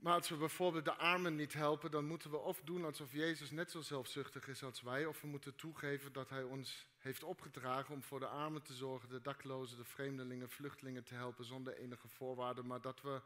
Maar 0.00 0.14
als 0.14 0.28
we 0.28 0.36
bijvoorbeeld 0.36 0.84
de 0.84 0.94
armen 0.96 1.36
niet 1.36 1.52
helpen, 1.52 1.90
dan 1.90 2.06
moeten 2.06 2.30
we 2.30 2.36
of 2.36 2.60
doen 2.64 2.84
alsof 2.84 3.12
Jezus 3.12 3.50
net 3.50 3.70
zo 3.70 3.80
zelfzuchtig 3.80 4.48
is 4.48 4.62
als 4.62 4.82
wij, 4.82 5.06
of 5.06 5.20
we 5.20 5.26
moeten 5.26 5.56
toegeven 5.56 6.12
dat 6.12 6.28
Hij 6.28 6.42
ons 6.42 6.86
heeft 6.98 7.22
opgedragen 7.22 7.94
om 7.94 8.02
voor 8.02 8.20
de 8.20 8.26
armen 8.26 8.62
te 8.62 8.74
zorgen, 8.74 9.08
de 9.08 9.20
daklozen, 9.20 9.76
de 9.76 9.84
vreemdelingen, 9.84 10.50
vluchtelingen 10.50 11.04
te 11.04 11.14
helpen 11.14 11.44
zonder 11.44 11.76
enige 11.76 12.08
voorwaarden, 12.08 12.66
maar 12.66 12.80
dat 12.80 13.02
we 13.02 13.22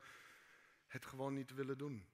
het 0.87 1.07
gewoon 1.07 1.35
niet 1.35 1.55
willen 1.55 1.79
doen. 1.79 2.07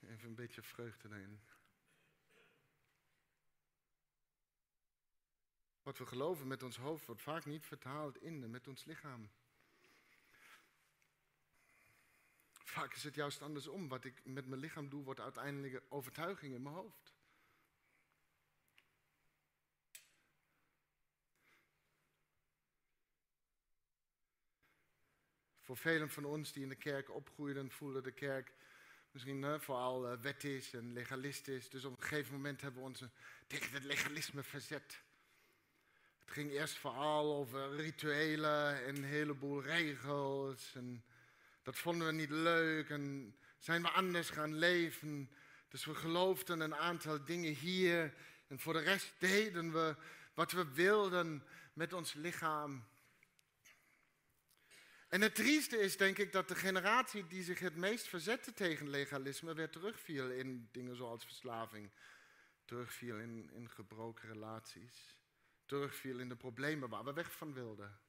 Even 0.00 0.28
een 0.28 0.34
beetje 0.34 0.62
vreugde 0.62 1.08
erin. 1.08 1.40
Wat 5.86 5.98
we 5.98 6.06
geloven 6.06 6.46
met 6.46 6.62
ons 6.62 6.76
hoofd 6.76 7.06
wordt 7.06 7.22
vaak 7.22 7.44
niet 7.44 7.66
vertaald 7.66 8.22
in 8.22 8.50
met 8.50 8.68
ons 8.68 8.84
lichaam. 8.84 9.30
Vaak 12.52 12.94
is 12.94 13.02
het 13.02 13.14
juist 13.14 13.42
andersom. 13.42 13.88
Wat 13.88 14.04
ik 14.04 14.24
met 14.24 14.46
mijn 14.46 14.60
lichaam 14.60 14.88
doe, 14.88 15.04
wordt 15.04 15.20
uiteindelijk 15.20 15.82
overtuiging 15.88 16.54
in 16.54 16.62
mijn 16.62 16.74
hoofd. 16.74 17.14
Voor 25.60 25.76
velen 25.76 26.10
van 26.10 26.24
ons 26.24 26.52
die 26.52 26.62
in 26.62 26.68
de 26.68 26.74
kerk 26.74 27.10
opgroeiden, 27.10 27.70
voelen 27.70 28.02
de 28.02 28.12
kerk 28.12 28.54
misschien 29.10 29.60
vooral 29.60 30.12
uh, 30.12 30.20
wettisch 30.20 30.72
en 30.74 30.92
legalistisch. 30.92 31.68
Dus 31.68 31.84
op 31.84 31.92
een 31.96 32.02
gegeven 32.02 32.34
moment 32.34 32.60
hebben 32.60 32.80
we 32.80 32.88
ons 32.88 33.04
tegen 33.46 33.72
het 33.72 33.84
legalisme 33.84 34.42
verzet. 34.42 35.04
Het 36.26 36.34
ging 36.34 36.50
eerst 36.50 36.78
vooral 36.78 37.34
over 37.34 37.76
rituelen 37.76 38.84
en 38.84 38.96
een 38.96 39.04
heleboel 39.04 39.62
regels. 39.62 40.72
En 40.74 41.04
dat 41.62 41.78
vonden 41.78 42.06
we 42.06 42.12
niet 42.12 42.30
leuk 42.30 42.90
en 42.90 43.36
zijn 43.58 43.82
we 43.82 43.90
anders 43.90 44.30
gaan 44.30 44.54
leven. 44.54 45.30
Dus 45.68 45.84
we 45.84 45.94
geloofden 45.94 46.60
een 46.60 46.74
aantal 46.74 47.24
dingen 47.24 47.52
hier. 47.52 48.14
En 48.46 48.58
voor 48.58 48.72
de 48.72 48.78
rest 48.78 49.12
deden 49.18 49.72
we 49.72 49.96
wat 50.34 50.52
we 50.52 50.72
wilden 50.72 51.42
met 51.72 51.92
ons 51.92 52.12
lichaam. 52.14 52.84
En 55.08 55.20
het 55.20 55.34
trieste 55.34 55.78
is, 55.78 55.96
denk 55.96 56.18
ik, 56.18 56.32
dat 56.32 56.48
de 56.48 56.54
generatie 56.54 57.26
die 57.26 57.42
zich 57.42 57.58
het 57.58 57.76
meest 57.76 58.06
verzette 58.06 58.52
tegen 58.52 58.90
legalisme 58.90 59.54
weer 59.54 59.70
terugviel 59.70 60.30
in 60.30 60.68
dingen 60.72 60.96
zoals 60.96 61.24
verslaving, 61.24 61.90
terugviel 62.64 63.18
in, 63.18 63.50
in 63.52 63.70
gebroken 63.70 64.28
relaties 64.28 65.16
terugviel 65.66 66.18
in 66.18 66.28
de 66.28 66.36
problemen 66.36 66.88
waar 66.88 67.04
we 67.04 67.12
weg 67.12 67.32
van 67.32 67.52
wilden. 67.52 68.00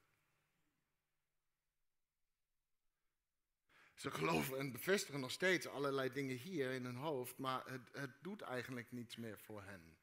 Ze 3.95 4.11
geloven 4.11 4.57
en 4.57 4.71
bevestigen 4.71 5.19
nog 5.19 5.31
steeds 5.31 5.67
allerlei 5.67 6.11
dingen 6.11 6.35
hier 6.35 6.71
in 6.71 6.85
hun 6.85 6.95
hoofd, 6.95 7.37
maar 7.37 7.65
het, 7.65 7.89
het 7.91 8.11
doet 8.21 8.41
eigenlijk 8.41 8.91
niets 8.91 9.15
meer 9.15 9.39
voor 9.39 9.63
hen. 9.63 9.97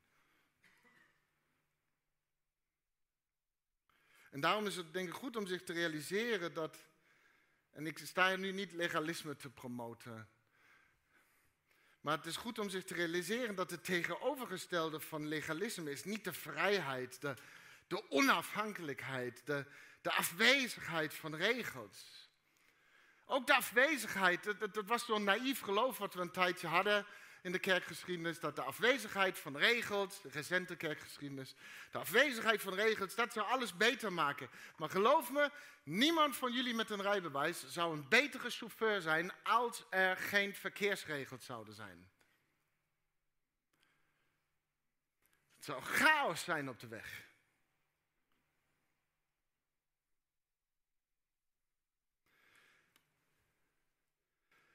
En 4.30 4.40
daarom 4.40 4.66
is 4.66 4.76
het 4.76 4.92
denk 4.92 5.08
ik 5.08 5.14
goed 5.14 5.36
om 5.36 5.46
zich 5.46 5.62
te 5.62 5.72
realiseren 5.72 6.54
dat, 6.54 6.88
en 7.70 7.86
ik 7.86 7.98
sta 7.98 8.28
hier 8.28 8.38
nu 8.38 8.52
niet 8.52 8.72
legalisme 8.72 9.36
te 9.36 9.50
promoten, 9.50 10.28
maar 12.04 12.16
het 12.16 12.26
is 12.26 12.36
goed 12.36 12.58
om 12.58 12.68
zich 12.68 12.84
te 12.84 12.94
realiseren 12.94 13.54
dat 13.54 13.70
het 13.70 13.84
tegenovergestelde 13.84 15.00
van 15.00 15.28
legalisme 15.28 15.90
is 15.90 16.04
niet 16.04 16.24
de 16.24 16.32
vrijheid, 16.32 17.20
de, 17.20 17.34
de 17.86 18.10
onafhankelijkheid, 18.10 19.40
de, 19.44 19.64
de 20.02 20.12
afwezigheid 20.12 21.14
van 21.14 21.34
regels. 21.34 22.28
Ook 23.24 23.46
de 23.46 23.54
afwezigheid, 23.54 24.44
dat, 24.44 24.74
dat 24.74 24.86
was 24.86 25.04
zo'n 25.04 25.24
naïef 25.24 25.60
geloof 25.60 25.98
wat 25.98 26.14
we 26.14 26.20
een 26.20 26.30
tijdje 26.30 26.66
hadden 26.66 27.06
in 27.44 27.52
de 27.52 27.58
kerkgeschiedenis, 27.58 28.40
dat 28.40 28.56
de 28.56 28.62
afwezigheid 28.62 29.38
van 29.38 29.56
regels, 29.56 30.20
de 30.20 30.28
recente 30.28 30.76
kerkgeschiedenis, 30.76 31.54
de 31.90 31.98
afwezigheid 31.98 32.62
van 32.62 32.74
regels, 32.74 33.14
dat 33.14 33.32
zou 33.32 33.46
alles 33.46 33.76
beter 33.76 34.12
maken. 34.12 34.50
Maar 34.76 34.90
geloof 34.90 35.30
me, 35.30 35.50
niemand 35.82 36.36
van 36.36 36.52
jullie 36.52 36.74
met 36.74 36.90
een 36.90 37.02
rijbewijs 37.02 37.66
zou 37.68 37.92
een 37.92 38.08
betere 38.08 38.50
chauffeur 38.50 39.00
zijn 39.00 39.32
als 39.42 39.84
er 39.90 40.16
geen 40.16 40.54
verkeersregels 40.54 41.44
zouden 41.44 41.74
zijn. 41.74 42.10
Het 45.54 45.64
zou 45.64 45.82
chaos 45.82 46.44
zijn 46.44 46.68
op 46.68 46.80
de 46.80 46.88
weg. 46.88 47.24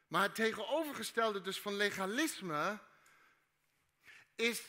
Maar 0.10 0.22
het 0.22 0.36
tegenovergestelde 0.36 1.42
dus 1.42 1.62
van 1.62 1.76
legalisme 1.76 2.80
is, 4.36 4.64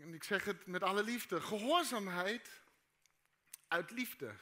en 0.00 0.14
ik 0.14 0.24
zeg 0.24 0.44
het 0.44 0.66
met 0.66 0.82
alle 0.82 1.02
liefde, 1.02 1.40
gehoorzaamheid 1.40 2.60
uit 3.68 3.90
liefde. 3.90 4.34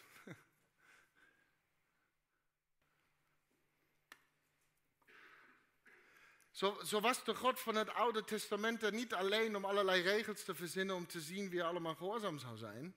Zo, 6.50 6.80
zo, 6.84 7.00
was 7.00 7.24
de 7.24 7.34
God 7.34 7.61
van 7.61 7.74
het 7.74 7.88
Oude 7.88 8.24
Testament 8.24 8.82
er 8.82 8.92
niet 8.92 9.14
alleen 9.14 9.56
om 9.56 9.64
allerlei 9.64 10.02
regels 10.02 10.44
te 10.44 10.54
verzinnen 10.54 10.96
om 10.96 11.06
te 11.06 11.20
zien 11.20 11.50
wie 11.50 11.64
allemaal 11.64 11.94
gehoorzaam 11.94 12.38
zou 12.38 12.56
zijn. 12.56 12.96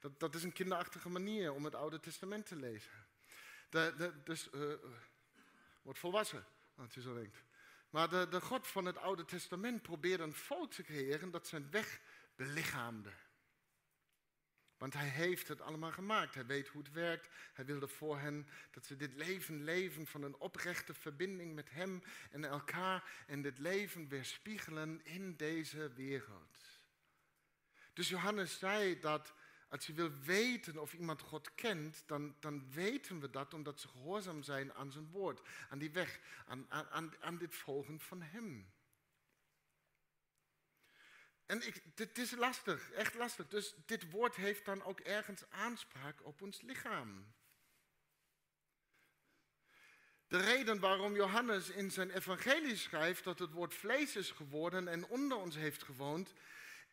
Dat, 0.00 0.20
dat 0.20 0.34
is 0.34 0.42
een 0.42 0.52
kinderachtige 0.52 1.08
manier 1.08 1.52
om 1.52 1.64
het 1.64 1.74
Oude 1.74 2.00
Testament 2.00 2.46
te 2.46 2.56
lezen. 2.56 3.06
Dus 4.24 4.48
uh, 4.54 4.72
wordt 5.88 6.02
volwassen, 6.02 6.44
als 6.76 6.94
je 6.94 7.00
zo 7.00 7.14
denkt. 7.14 7.44
Maar 7.90 8.08
de, 8.08 8.26
de 8.30 8.40
God 8.40 8.66
van 8.66 8.84
het 8.84 8.96
Oude 8.96 9.24
Testament 9.24 9.82
probeerde 9.82 10.22
een 10.22 10.34
volk 10.34 10.72
te 10.72 10.82
creëren 10.82 11.30
dat 11.30 11.46
zijn 11.46 11.70
weg 11.70 12.00
belichaamde. 12.36 13.12
Want 14.78 14.94
hij 14.94 15.08
heeft 15.08 15.48
het 15.48 15.60
allemaal 15.60 15.92
gemaakt. 15.92 16.34
Hij 16.34 16.46
weet 16.46 16.68
hoe 16.68 16.82
het 16.82 16.92
werkt. 16.92 17.28
Hij 17.52 17.64
wilde 17.64 17.88
voor 17.88 18.18
hen 18.18 18.48
dat 18.70 18.86
ze 18.86 18.96
dit 18.96 19.14
leven 19.14 19.64
leven 19.64 20.06
van 20.06 20.22
een 20.22 20.36
oprechte 20.36 20.94
verbinding 20.94 21.54
met 21.54 21.70
hem 21.70 22.02
en 22.30 22.44
elkaar. 22.44 23.24
En 23.26 23.42
dit 23.42 23.58
leven 23.58 24.08
weerspiegelen 24.08 25.04
in 25.04 25.36
deze 25.36 25.92
wereld. 25.92 26.58
Dus 27.92 28.08
Johannes 28.08 28.58
zei 28.58 29.00
dat 29.00 29.34
als 29.68 29.86
je 29.86 29.92
wil 29.92 30.10
weten 30.10 30.78
of 30.78 30.92
iemand 30.92 31.20
God 31.20 31.54
kent, 31.54 32.02
dan, 32.40 32.70
weten 32.70 33.20
we 33.20 33.30
dat 33.30 33.54
omdat 33.54 33.80
ze 33.80 33.88
gehoorzaam 33.88 34.42
zijn 34.42 34.74
aan 34.74 34.92
zijn 34.92 35.10
woord, 35.10 35.40
aan 35.70 35.78
die 35.78 35.90
weg, 35.90 36.20
aan 37.20 37.38
dit 37.38 37.54
volgen 37.54 38.00
van 38.00 38.22
Hem. 38.22 38.72
En 41.46 41.66
ik, 41.66 41.82
dit 41.94 42.18
is 42.18 42.30
lastig, 42.30 42.90
echt 42.90 43.14
lastig. 43.14 43.48
Dus 43.48 43.74
dit 43.86 44.10
woord 44.10 44.36
heeft 44.36 44.64
dan 44.64 44.82
ook 44.82 45.00
ergens 45.00 45.50
aanspraak 45.50 46.24
op 46.24 46.42
ons 46.42 46.60
lichaam. 46.60 47.34
De 50.26 50.40
reden 50.40 50.80
waarom 50.80 51.14
Johannes 51.14 51.68
in 51.68 51.90
zijn 51.90 52.10
evangelie 52.10 52.76
schrijft 52.76 53.24
dat 53.24 53.38
het 53.38 53.52
woord 53.52 53.74
vlees 53.74 54.16
is 54.16 54.30
geworden 54.30 54.88
en 54.88 55.06
onder 55.06 55.38
ons 55.38 55.54
heeft 55.54 55.82
gewoond, 55.82 56.32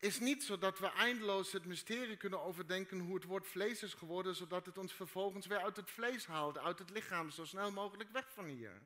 is 0.05 0.19
niet 0.19 0.43
zodat 0.43 0.79
we 0.79 0.87
eindeloos 0.87 1.51
het 1.51 1.65
mysterie 1.65 2.17
kunnen 2.17 2.41
overdenken 2.41 2.99
hoe 2.99 3.15
het 3.15 3.23
woord 3.23 3.47
vlees 3.47 3.83
is 3.83 3.93
geworden, 3.93 4.35
zodat 4.35 4.65
het 4.65 4.77
ons 4.77 4.93
vervolgens 4.93 5.45
weer 5.45 5.59
uit 5.59 5.75
het 5.75 5.89
vlees 5.89 6.25
haalt, 6.25 6.57
uit 6.57 6.79
het 6.79 6.89
lichaam, 6.89 7.29
zo 7.29 7.45
snel 7.45 7.71
mogelijk 7.71 8.09
weg 8.11 8.25
van 8.33 8.45
hier. 8.45 8.81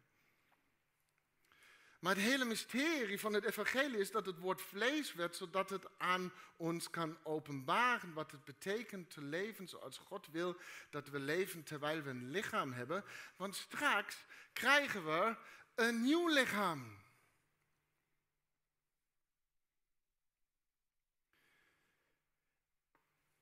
Maar 1.99 2.15
het 2.15 2.23
hele 2.23 2.45
mysterie 2.45 3.19
van 3.19 3.33
het 3.33 3.45
evangelie 3.45 3.97
is 3.97 4.11
dat 4.11 4.25
het 4.25 4.39
woord 4.39 4.61
vlees 4.61 5.13
werd, 5.13 5.35
zodat 5.35 5.69
het 5.69 5.87
aan 5.97 6.33
ons 6.57 6.89
kan 6.89 7.17
openbaren 7.23 8.13
wat 8.13 8.31
het 8.31 8.45
betekent 8.45 9.09
te 9.09 9.21
leven 9.21 9.67
zoals 9.67 9.97
God 9.97 10.27
wil 10.31 10.55
dat 10.89 11.09
we 11.09 11.19
leven 11.19 11.63
terwijl 11.63 12.01
we 12.01 12.09
een 12.09 12.29
lichaam 12.29 12.71
hebben. 12.71 13.03
Want 13.35 13.55
straks 13.55 14.25
krijgen 14.53 15.05
we 15.05 15.35
een 15.75 16.01
nieuw 16.01 16.27
lichaam. 16.27 16.98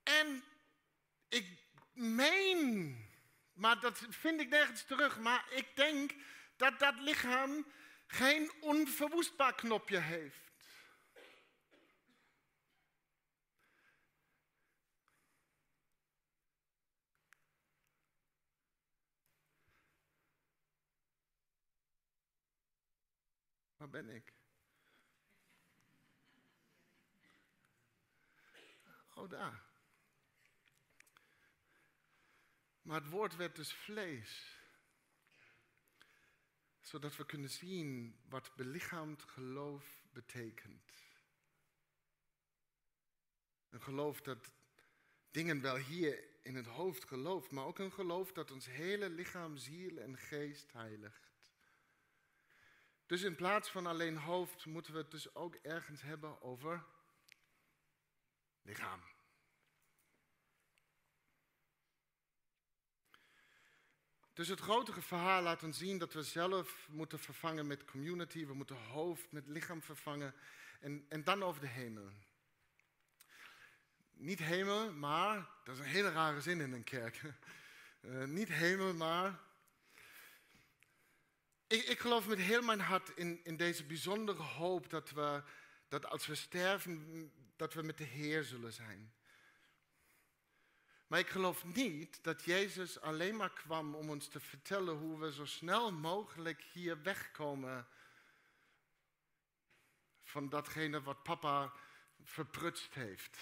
En 0.07 0.43
ik 1.27 1.59
meen, 1.93 3.09
maar 3.53 3.79
dat 3.79 4.05
vind 4.09 4.41
ik 4.41 4.49
nergens 4.49 4.83
terug, 4.83 5.19
maar 5.19 5.45
ik 5.49 5.75
denk 5.75 6.13
dat 6.55 6.79
dat 6.79 6.99
lichaam 6.99 7.65
geen 8.07 8.51
onverwoestbaar 8.59 9.55
knopje 9.55 9.97
heeft. 9.97 10.45
Waar 23.77 23.89
ben 23.89 24.09
ik? 24.09 24.33
Oh, 29.15 29.29
daar. 29.29 29.66
Maar 32.87 33.01
het 33.01 33.09
woord 33.09 33.35
werd 33.35 33.55
dus 33.55 33.73
vlees. 33.73 34.59
Zodat 36.81 37.15
we 37.15 37.25
kunnen 37.25 37.49
zien 37.49 38.19
wat 38.29 38.55
belichaamd 38.55 39.23
geloof 39.23 40.03
betekent. 40.13 40.91
Een 43.69 43.81
geloof 43.81 44.21
dat 44.21 44.51
dingen 45.31 45.61
wel 45.61 45.75
hier 45.75 46.23
in 46.41 46.55
het 46.55 46.65
hoofd 46.65 47.03
gelooft, 47.03 47.51
maar 47.51 47.65
ook 47.65 47.79
een 47.79 47.91
geloof 47.91 48.31
dat 48.31 48.51
ons 48.51 48.65
hele 48.65 49.09
lichaam, 49.09 49.57
ziel 49.57 49.97
en 49.97 50.17
geest 50.17 50.71
heiligt. 50.71 51.31
Dus 53.05 53.21
in 53.21 53.35
plaats 53.35 53.69
van 53.69 53.85
alleen 53.85 54.17
hoofd 54.17 54.65
moeten 54.65 54.93
we 54.93 54.99
het 54.99 55.11
dus 55.11 55.35
ook 55.35 55.55
ergens 55.55 56.01
hebben 56.01 56.41
over 56.41 56.85
lichaam. 58.61 59.01
Dus 64.37 64.47
het 64.47 64.59
grotere 64.59 65.01
verhaal 65.01 65.41
laat 65.41 65.63
ons 65.63 65.77
zien 65.77 65.97
dat 65.97 66.13
we 66.13 66.23
zelf 66.23 66.87
moeten 66.91 67.19
vervangen 67.19 67.67
met 67.67 67.85
community. 67.85 68.45
We 68.45 68.53
moeten 68.53 68.75
hoofd 68.75 69.31
met 69.31 69.47
lichaam 69.47 69.81
vervangen. 69.81 70.33
En, 70.79 71.05
en 71.09 71.23
dan 71.23 71.43
over 71.43 71.61
de 71.61 71.67
hemel. 71.67 72.09
Niet 74.11 74.39
hemel, 74.39 74.93
maar, 74.93 75.49
dat 75.63 75.75
is 75.75 75.81
een 75.81 75.89
hele 75.89 76.11
rare 76.11 76.41
zin 76.41 76.61
in 76.61 76.73
een 76.73 76.83
kerk. 76.83 77.21
Uh, 78.01 78.23
niet 78.39 78.47
hemel, 78.47 78.93
maar. 78.93 79.39
Ik, 81.67 81.83
ik, 81.83 81.99
geloof 81.99 82.27
met 82.27 82.39
heel 82.39 82.61
mijn 82.61 82.79
hart 82.79 83.09
in, 83.15 83.39
in 83.43 83.57
deze 83.57 83.85
bijzondere 83.85 84.41
hoop 84.41 84.89
dat 84.89 85.09
we, 85.09 85.43
dat 85.87 86.05
als 86.05 86.25
we 86.25 86.35
sterven, 86.35 87.31
dat 87.55 87.73
we 87.73 87.81
met 87.81 87.97
de 87.97 88.03
Heer 88.03 88.43
zullen 88.43 88.73
zijn. 88.73 89.13
Maar 91.07 91.19
ik 91.19 91.27
geloof 91.27 91.65
niet 91.65 92.23
dat 92.23 92.43
Jezus 92.43 93.01
alleen 93.01 93.35
maar 93.35 93.53
kwam 93.53 93.95
om 93.95 94.09
ons 94.09 94.27
te 94.27 94.39
vertellen 94.39 94.95
hoe 94.95 95.19
we 95.19 95.33
zo 95.33 95.45
snel 95.45 95.91
mogelijk 95.91 96.61
hier 96.61 97.01
wegkomen 97.01 97.87
van 100.23 100.49
datgene 100.49 101.01
wat 101.01 101.23
papa 101.23 101.73
verprutst 102.23 102.93
heeft. 102.93 103.37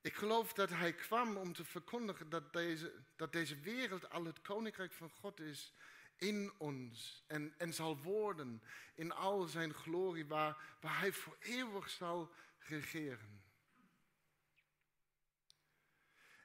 Ik 0.00 0.14
geloof 0.14 0.52
dat 0.52 0.70
hij 0.70 0.94
kwam 0.94 1.36
om 1.36 1.52
te 1.52 1.64
verkondigen 1.64 2.28
dat 2.28 2.52
deze, 2.52 3.04
dat 3.16 3.32
deze 3.32 3.60
wereld 3.60 4.10
al 4.10 4.24
het 4.24 4.40
koninkrijk 4.40 4.92
van 4.92 5.10
God 5.10 5.40
is 5.40 5.74
in 6.18 6.52
ons 6.56 7.22
en, 7.26 7.54
en 7.58 7.74
zal 7.74 7.98
worden 7.98 8.62
in 8.94 9.12
al 9.12 9.42
zijn 9.42 9.74
glorie, 9.74 10.26
waar, 10.26 10.76
waar 10.80 10.98
hij 10.98 11.12
voor 11.12 11.36
eeuwig 11.40 11.90
zal 11.90 12.32
regeren. 12.58 13.42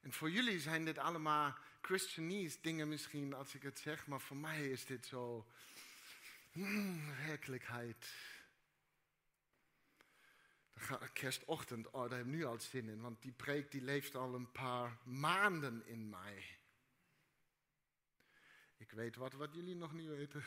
En 0.01 0.13
voor 0.13 0.31
jullie 0.31 0.59
zijn 0.59 0.85
dit 0.85 0.97
allemaal 0.97 1.57
Christianese 1.81 2.57
dingen 2.61 2.87
misschien, 2.87 3.33
als 3.33 3.55
ik 3.55 3.61
het 3.61 3.79
zeg, 3.79 4.07
maar 4.07 4.21
voor 4.21 4.37
mij 4.37 4.69
is 4.69 4.85
dit 4.85 5.05
zo 5.05 5.47
mm, 6.51 7.15
werkelijkheid. 7.25 8.13
Kerstochtend, 11.13 11.89
oh, 11.89 12.09
daar 12.09 12.17
heb 12.17 12.27
ik 12.27 12.33
nu 12.33 12.45
al 12.45 12.59
zin 12.59 12.89
in, 12.89 13.01
want 13.01 13.21
die 13.21 13.31
preek 13.31 13.71
die 13.71 13.81
leeft 13.81 14.15
al 14.15 14.33
een 14.33 14.51
paar 14.51 14.97
maanden 15.03 15.85
in 15.85 16.09
mij. 16.09 16.57
Ik 18.93 18.99
weet 18.99 19.15
wat, 19.15 19.33
wat 19.33 19.49
jullie 19.53 19.75
nog 19.75 19.93
niet 19.93 20.07
weten. 20.07 20.43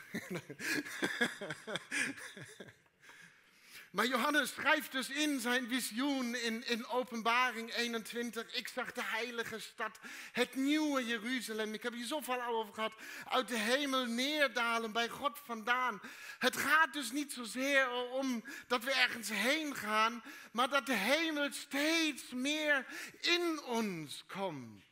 Maar 3.91 4.07
Johannes 4.07 4.49
schrijft 4.49 4.91
dus 4.91 5.09
in 5.09 5.39
zijn 5.39 5.67
visioen 5.67 6.35
in, 6.35 6.67
in 6.67 6.87
Openbaring 6.87 7.73
21. 7.73 8.55
Ik 8.55 8.67
zag 8.67 8.91
de 8.91 9.03
heilige 9.03 9.59
stad, 9.59 9.99
het 10.31 10.55
nieuwe 10.55 11.05
Jeruzalem. 11.05 11.73
Ik 11.73 11.83
heb 11.83 11.93
hier 11.93 12.05
zoveel 12.05 12.43
over 12.43 12.73
gehad. 12.73 12.93
Uit 13.29 13.47
de 13.47 13.57
hemel 13.57 14.05
neerdalen, 14.05 14.91
bij 14.91 15.09
God 15.09 15.39
vandaan. 15.43 16.01
Het 16.39 16.57
gaat 16.57 16.93
dus 16.93 17.11
niet 17.11 17.33
zozeer 17.33 17.89
om 17.91 18.43
dat 18.67 18.83
we 18.83 18.91
ergens 18.91 19.29
heen 19.29 19.75
gaan, 19.75 20.23
maar 20.51 20.69
dat 20.69 20.85
de 20.85 20.95
hemel 20.95 21.51
steeds 21.51 22.31
meer 22.31 22.85
in 23.21 23.61
ons 23.63 24.23
komt. 24.27 24.85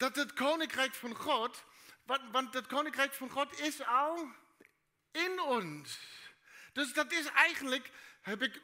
Dat 0.00 0.16
het 0.16 0.32
koninkrijk 0.32 0.94
van 0.94 1.14
God 1.14 1.64
want, 2.04 2.30
want 2.30 2.54
het 2.54 2.66
koninkrijk 2.66 3.14
van 3.14 3.30
God 3.30 3.60
is 3.60 3.84
al 3.84 4.32
in 5.10 5.40
ons. 5.40 5.98
Dus 6.72 6.92
dat 6.92 7.12
is 7.12 7.26
eigenlijk, 7.26 7.90
heb 8.20 8.42
ik 8.42 8.60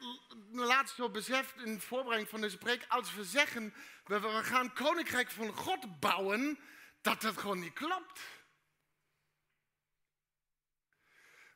laatst 0.51 0.95
zo 0.95 1.09
beseft 1.09 1.55
in 1.55 1.81
voorbereiding 1.81 2.29
van 2.29 2.41
deze 2.41 2.57
preek, 2.57 2.85
als 2.87 3.13
we 3.13 3.23
zeggen, 3.23 3.73
we 4.03 4.43
gaan 4.43 4.73
koninkrijk 4.73 5.31
van 5.31 5.53
God 5.53 5.99
bouwen, 5.99 6.59
dat 7.01 7.21
dat 7.21 7.37
gewoon 7.37 7.59
niet 7.59 7.73
klopt. 7.73 8.21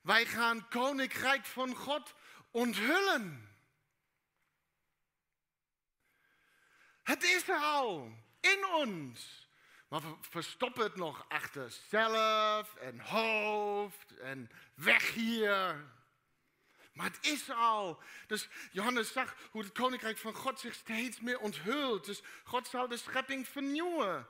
Wij 0.01 0.25
gaan 0.25 0.67
koninkrijk 0.67 1.45
van 1.45 1.75
God 1.75 2.13
onthullen. 2.51 3.49
Het 7.03 7.23
is 7.23 7.47
er 7.47 7.59
al 7.59 8.11
in 8.39 8.65
ons. 8.65 9.40
Maar 9.91 10.01
we 10.01 10.15
verstoppen 10.19 10.83
het 10.83 10.95
nog 10.95 11.25
achter 11.29 11.71
zelf 11.89 12.75
en 12.75 12.99
hoofd 12.99 14.17
en 14.17 14.51
weg 14.73 15.13
hier. 15.13 15.85
Maar 16.93 17.05
het 17.05 17.17
is 17.21 17.49
al. 17.49 17.99
Dus 18.27 18.47
Johannes 18.71 19.11
zag 19.11 19.35
hoe 19.51 19.63
het 19.63 19.71
koninkrijk 19.71 20.17
van 20.17 20.33
God 20.33 20.59
zich 20.59 20.73
steeds 20.73 21.19
meer 21.19 21.39
onthult. 21.39 22.05
Dus 22.05 22.21
God 22.43 22.67
zal 22.67 22.87
de 22.87 22.97
schepping 22.97 23.47
vernieuwen. 23.47 24.27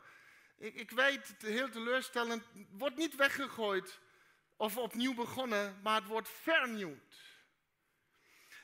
Ik, 0.58 0.76
ik 0.76 0.92
weet, 0.92 1.28
het 1.28 1.42
heel 1.42 1.70
teleurstellend, 1.70 2.44
wordt 2.70 2.98
niet 2.98 3.16
weggegooid 3.16 4.00
of 4.58 4.78
opnieuw 4.78 5.14
begonnen, 5.14 5.80
maar 5.84 5.96
het 5.96 6.08
wordt 6.08 6.30
vernieuwd. 6.30 7.31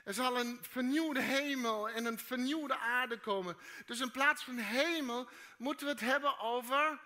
Er 0.08 0.14
zal 0.14 0.40
een 0.40 0.60
vernieuwde 0.62 1.22
hemel 1.22 1.90
en 1.90 2.06
een 2.06 2.20
vernieuwde 2.20 2.78
aarde 2.78 3.20
komen. 3.20 3.58
Dus 3.86 4.00
in 4.00 4.12
plaats 4.12 4.44
van 4.44 4.58
hemel 4.58 5.30
moeten 5.58 5.86
we 5.86 5.92
het 5.92 6.02
hebben 6.02 6.40
over 6.40 7.00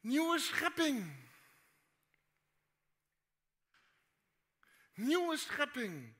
nieuwe 0.00 0.38
schepping. 0.38 1.16
Nieuwe 4.94 5.36
schepping. 5.36 6.14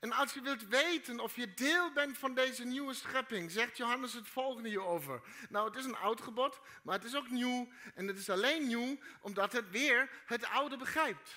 En 0.00 0.12
als 0.12 0.32
je 0.32 0.40
wilt 0.40 0.68
weten 0.68 1.20
of 1.20 1.36
je 1.36 1.54
deel 1.54 1.92
bent 1.92 2.18
van 2.18 2.34
deze 2.34 2.64
nieuwe 2.64 2.94
schepping, 2.94 3.50
zegt 3.50 3.76
Johannes 3.76 4.12
het 4.12 4.28
volgende 4.28 4.68
hierover. 4.68 5.22
Nou, 5.48 5.68
het 5.68 5.76
is 5.76 5.84
een 5.84 5.96
oud 5.96 6.20
gebod, 6.20 6.60
maar 6.82 6.94
het 6.94 7.04
is 7.04 7.16
ook 7.16 7.30
nieuw. 7.30 7.68
En 7.94 8.06
het 8.06 8.18
is 8.18 8.30
alleen 8.30 8.66
nieuw 8.66 8.98
omdat 9.20 9.52
het 9.52 9.70
weer 9.70 10.10
het 10.26 10.44
oude 10.44 10.76
begrijpt. 10.76 11.30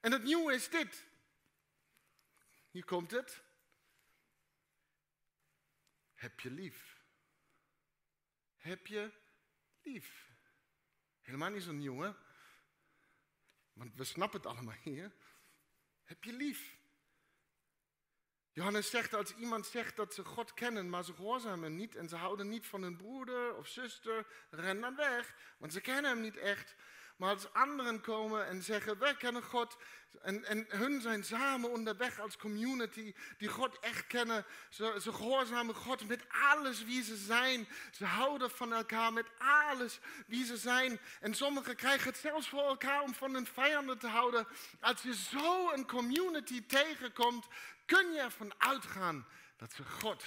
En 0.00 0.12
het 0.12 0.22
nieuwe 0.22 0.54
is 0.54 0.68
dit. 0.68 1.05
Hier 2.76 2.84
komt 2.84 3.10
het. 3.10 3.42
Heb 6.14 6.40
je 6.40 6.50
lief. 6.50 7.02
Heb 8.56 8.86
je 8.86 9.12
lief. 9.82 10.30
Helemaal 11.20 11.50
niet 11.50 11.62
zo 11.62 11.72
nieuw, 11.72 12.00
hè? 12.00 12.12
Want 13.72 13.94
we 13.94 14.04
snappen 14.04 14.40
het 14.40 14.48
allemaal 14.48 14.74
hier. 14.82 15.12
Heb 16.04 16.24
je 16.24 16.32
lief. 16.32 16.78
Johannes 18.52 18.90
zegt, 18.90 19.14
als 19.14 19.34
iemand 19.34 19.66
zegt 19.66 19.96
dat 19.96 20.14
ze 20.14 20.24
God 20.24 20.54
kennen, 20.54 20.88
maar 20.88 21.04
ze 21.04 21.14
gehoorzamen 21.14 21.76
niet 21.76 21.94
en 21.94 22.08
ze 22.08 22.16
houden 22.16 22.48
niet 22.48 22.66
van 22.66 22.82
hun 22.82 22.96
broeder 22.96 23.56
of 23.56 23.68
zuster, 23.68 24.26
ren 24.50 24.80
dan 24.80 24.96
weg, 24.96 25.54
want 25.58 25.72
ze 25.72 25.80
kennen 25.80 26.10
hem 26.10 26.20
niet 26.20 26.36
echt. 26.36 26.74
Maar 27.16 27.30
als 27.30 27.52
anderen 27.52 28.00
komen 28.00 28.46
en 28.46 28.62
zeggen, 28.62 28.98
wij 28.98 29.16
kennen 29.16 29.42
God, 29.42 29.76
en, 30.22 30.44
en 30.44 30.66
hun 30.68 31.00
zijn 31.00 31.24
samen 31.24 31.70
onderweg 31.70 32.20
als 32.20 32.36
community, 32.36 33.14
die 33.38 33.48
God 33.48 33.78
echt 33.78 34.06
kennen, 34.06 34.44
ze, 34.70 34.98
ze 35.02 35.12
gehoorzamen 35.12 35.74
God 35.74 36.08
met 36.08 36.24
alles 36.28 36.84
wie 36.84 37.02
ze 37.02 37.16
zijn. 37.16 37.68
Ze 37.90 38.04
houden 38.04 38.50
van 38.50 38.72
elkaar 38.72 39.12
met 39.12 39.26
alles 39.38 39.98
wie 40.26 40.44
ze 40.44 40.56
zijn. 40.56 41.00
En 41.20 41.34
sommigen 41.34 41.76
krijgen 41.76 42.08
het 42.08 42.18
zelfs 42.18 42.48
voor 42.48 42.66
elkaar 42.66 43.02
om 43.02 43.14
van 43.14 43.34
hun 43.34 43.46
vijanden 43.46 43.98
te 43.98 44.08
houden. 44.08 44.46
Als 44.80 45.02
je 45.02 45.14
zo 45.14 45.70
een 45.72 45.86
community 45.86 46.66
tegenkomt, 46.66 47.46
kun 47.86 48.12
je 48.12 48.20
ervan 48.20 48.52
uitgaan 48.58 49.26
dat 49.56 49.72
ze 49.72 49.84
God, 49.84 50.24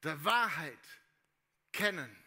de 0.00 0.20
waarheid, 0.20 1.00
kennen. 1.70 2.25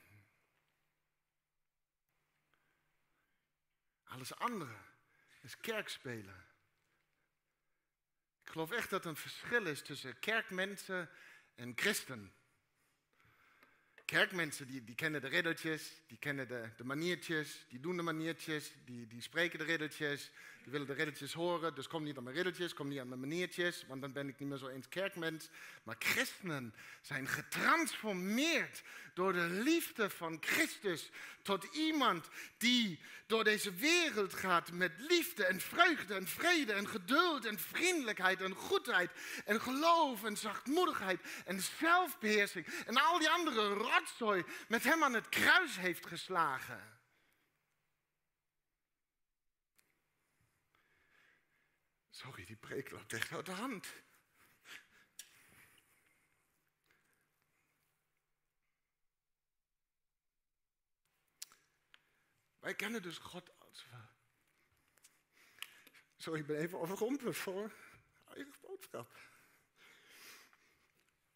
Alles 4.10 4.36
andere 4.36 4.76
is 5.42 5.58
kerkspelen. 5.58 6.46
Ik 8.44 8.50
geloof 8.50 8.72
echt 8.72 8.90
dat 8.90 9.04
er 9.04 9.10
een 9.10 9.16
verschil 9.16 9.66
is 9.66 9.82
tussen 9.82 10.20
kerkmensen 10.20 11.10
en 11.56 11.72
christen. 11.76 12.34
Kerkmensen 14.06 14.68
die, 14.68 14.84
die 14.84 14.96
kennen 14.96 15.22
de 15.22 15.28
riddeltjes, 15.28 16.02
die 16.08 16.18
kennen 16.18 16.48
de, 16.48 16.70
de 16.78 16.84
maniertjes, 16.84 17.66
die 17.68 17.80
doen 17.80 17.98
de 17.98 18.02
maniertjes, 18.02 18.74
die, 18.86 19.08
die 19.08 19.22
spreken 19.22 19.60
de 19.60 19.66
riddeltjes, 19.66 20.32
die 20.64 20.72
willen 20.72 20.88
de 20.88 20.94
riddeltjes 20.94 21.34
horen. 21.34 21.76
Dus 21.76 21.88
kom 21.88 22.04
niet 22.04 22.18
aan 22.18 22.24
mijn 22.24 22.36
riddeltjes, 22.36 22.74
kom 22.74 22.88
niet 22.88 23.00
aan 23.00 23.08
mijn 23.08 23.20
maniertjes, 23.20 23.86
want 23.88 24.02
dan 24.02 24.12
ben 24.12 24.28
ik 24.28 24.40
niet 24.40 24.50
meer 24.50 24.58
zo 24.58 24.68
eens 24.68 24.90
kerkmens. 24.90 25.50
Maar 25.84 25.96
christenen 26.00 26.74
zijn 27.02 27.28
getransformeerd 27.28 28.84
door 29.14 29.34
de 29.34 29.48
liefde 29.50 30.10
van 30.10 30.38
Christus 30.40 31.10
tot 31.42 31.64
iemand 31.64 32.30
die 32.58 33.00
door 33.28 33.44
deze 33.44 33.74
wereld 33.74 34.34
gaat 34.34 34.72
met 34.72 34.92
liefde 34.98 35.46
en 35.46 35.60
vreugde 35.60 36.14
en 36.14 36.28
vrede 36.28 36.74
en 36.74 36.88
geduld 36.88 37.46
en 37.46 37.60
vriendelijkheid 37.60 38.42
en 38.42 38.54
goedheid 38.54 39.12
en 39.46 39.62
geloof 39.62 40.24
en 40.24 40.38
zachtmoedigheid 40.38 41.22
en 41.46 41.62
zelfbeheersing 41.80 42.66
en 42.66 42.98
al 42.98 43.20
die 43.20 43.30
andere 43.30 43.74
rotzooi 43.74 44.44
met 44.68 44.84
hem 44.84 45.04
aan 45.04 45.14
het 45.14 45.30
kruis 45.30 45.78
heeft 45.78 46.06
geslagen. 46.06 46.99
Preek 52.70 52.92
loopt 52.92 53.14
echt 53.14 53.32
uit 53.32 53.46
de 53.46 53.52
hand. 53.52 53.88
Wij 62.60 62.76
kennen 62.76 63.02
dus 63.02 63.18
God 63.18 63.60
als 63.60 63.86
we. 63.90 63.98
Sorry, 66.18 66.40
ik 66.40 66.46
ben 66.46 66.58
even 66.58 66.80
overrompeld 66.80 67.38
voor 67.38 67.74
eigen 68.26 68.56
boodschap. 68.62 69.20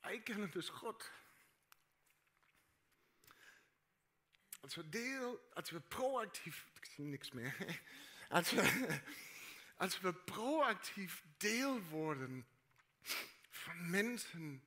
Wij 0.01 0.21
kennen 0.21 0.51
dus 0.51 0.69
God. 0.69 1.11
Als 4.61 4.75
we 4.75 4.89
deel, 4.89 5.49
als 5.53 5.69
we 5.69 5.79
proactief, 5.79 6.69
ik 6.73 6.85
zie 6.85 7.05
niks 7.05 7.31
meer. 7.31 7.81
Als 8.29 8.51
we, 8.51 9.01
als 9.83 9.99
we 9.99 10.13
proactief 10.13 11.23
deel 11.37 11.81
worden 11.81 12.45
van 13.49 13.89
mensen 13.89 14.63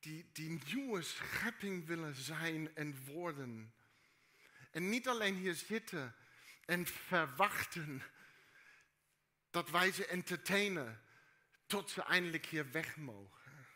die 0.00 0.30
die 0.32 0.60
nieuwe 0.64 1.02
schepping 1.02 1.86
willen 1.86 2.14
zijn 2.14 2.74
en 2.74 3.04
worden. 3.04 3.74
En 4.70 4.88
niet 4.88 5.08
alleen 5.08 5.34
hier 5.34 5.54
zitten 5.54 6.14
en 6.64 6.86
verwachten 6.86 8.02
dat 9.50 9.70
wij 9.70 9.92
ze 9.92 10.06
entertainen 10.06 11.00
tot 11.66 11.90
ze 11.90 12.02
eindelijk 12.02 12.46
hier 12.46 12.70
weg 12.70 12.96
mogen. 12.96 13.66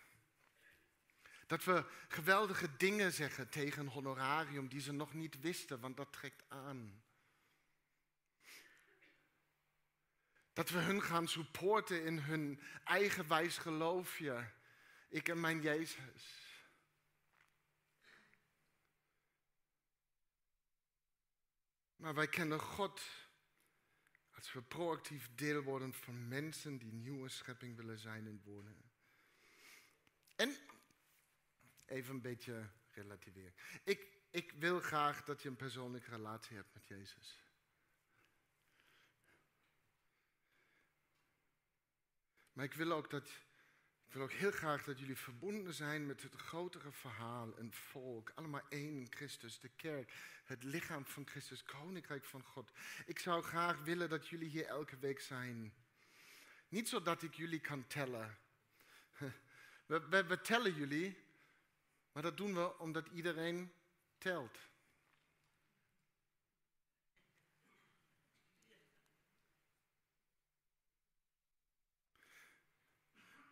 Dat 1.47 1.65
we 1.65 1.85
geweldige 2.09 2.77
dingen 2.77 3.13
zeggen 3.13 3.49
tegen 3.49 3.87
honorarium 3.87 4.69
die 4.69 4.81
ze 4.81 4.93
nog 4.93 5.15
niet 5.15 5.41
wisten, 5.41 5.81
want 5.81 5.97
dat 5.97 6.13
trekt 6.13 6.43
aan. 6.49 7.03
Dat 10.61 10.71
we 10.71 10.79
hun 10.79 11.03
gaan 11.03 11.29
supporten 11.29 12.05
in 12.05 12.19
hun 12.19 12.61
eigenwijs 12.85 13.59
geloofje. 13.59 14.51
Ik 15.09 15.29
en 15.29 15.41
mijn 15.41 15.61
Jezus. 15.61 16.57
Maar 21.97 22.15
wij 22.15 22.29
kennen 22.29 22.61
God 22.61 23.03
als 24.35 24.53
we 24.53 24.63
proactief 24.63 25.31
deel 25.35 25.63
worden 25.63 25.93
van 25.93 26.29
mensen 26.29 26.79
die 26.79 26.93
nieuwe 26.93 27.29
schepping 27.29 27.77
willen 27.77 27.99
zijn 27.99 28.27
en 28.27 28.41
wonen. 28.45 28.91
En 30.37 30.57
even 31.87 32.15
een 32.15 32.21
beetje 32.21 32.71
relativeren. 32.91 33.55
Ik, 33.85 34.07
ik 34.31 34.53
wil 34.53 34.81
graag 34.81 35.25
dat 35.25 35.43
je 35.43 35.49
een 35.49 35.57
persoonlijke 35.57 36.11
relatie 36.11 36.57
hebt 36.57 36.73
met 36.73 36.87
Jezus. 36.87 37.39
Maar 42.61 42.69
ik 42.69 42.75
wil 42.75 42.93
ook 42.93 43.11
dat 43.11 43.29
ik 44.07 44.13
wil 44.13 44.23
ook 44.23 44.33
heel 44.33 44.51
graag 44.51 44.85
dat 44.85 44.99
jullie 44.99 45.17
verbonden 45.17 45.75
zijn 45.75 46.07
met 46.07 46.23
het 46.23 46.35
grotere 46.35 46.93
verhaal, 46.93 47.59
een 47.59 47.73
volk, 47.73 48.33
allemaal 48.35 48.69
één 48.69 48.97
in 48.97 49.07
Christus, 49.11 49.61
de 49.61 49.69
kerk, 49.69 50.13
het 50.45 50.63
lichaam 50.63 51.07
van 51.07 51.27
Christus, 51.27 51.63
koninkrijk 51.63 52.25
van 52.25 52.43
God. 52.43 52.71
Ik 53.07 53.19
zou 53.19 53.43
graag 53.43 53.83
willen 53.83 54.09
dat 54.09 54.29
jullie 54.29 54.49
hier 54.49 54.67
elke 54.67 54.99
week 54.99 55.21
zijn. 55.21 55.75
Niet 56.69 56.89
zodat 56.89 57.23
ik 57.23 57.35
jullie 57.35 57.61
kan 57.61 57.87
tellen. 57.87 58.39
We, 59.87 60.39
tellen 60.43 60.75
jullie, 60.75 61.17
maar 62.13 62.23
dat 62.23 62.37
doen 62.37 62.55
we 62.55 62.79
omdat 62.79 63.09
iedereen 63.09 63.73
telt. 64.19 64.59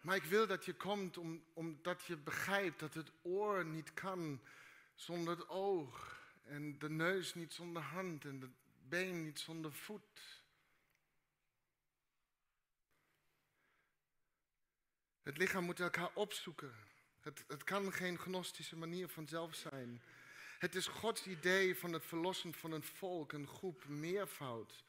Maar 0.09 0.17
ik 0.17 0.25
wil 0.25 0.47
dat 0.47 0.65
je 0.65 0.75
komt 0.75 1.19
om, 1.19 1.45
omdat 1.53 2.05
je 2.05 2.17
begrijpt 2.17 2.81
dat 2.81 2.95
het 2.95 3.13
oor 3.23 3.65
niet 3.65 3.95
kan 3.95 4.41
zonder 4.95 5.39
het 5.39 5.49
oog. 5.49 6.21
En 6.45 6.79
de 6.79 6.91
neus 6.91 7.35
niet 7.35 7.53
zonder 7.53 7.83
hand 7.83 8.25
en 8.25 8.41
het 8.41 8.51
been 8.89 9.25
niet 9.25 9.39
zonder 9.39 9.73
voet. 9.73 10.43
Het 15.23 15.37
lichaam 15.37 15.65
moet 15.65 15.81
elkaar 15.81 16.11
opzoeken. 16.15 16.75
Het, 17.21 17.45
het 17.49 17.65
kan 17.65 17.93
geen 17.93 18.19
gnostische 18.19 18.77
manier 18.77 19.09
van 19.09 19.29
zelf 19.29 19.55
zijn. 19.55 20.03
Het 20.59 20.75
is 20.75 20.87
Gods 20.87 21.27
idee 21.27 21.77
van 21.77 21.93
het 21.93 22.05
verlossen 22.05 22.55
van 22.55 22.73
een 22.73 22.83
volk, 22.83 23.33
een 23.33 23.47
groep, 23.47 23.85
meervoud. 23.89 24.85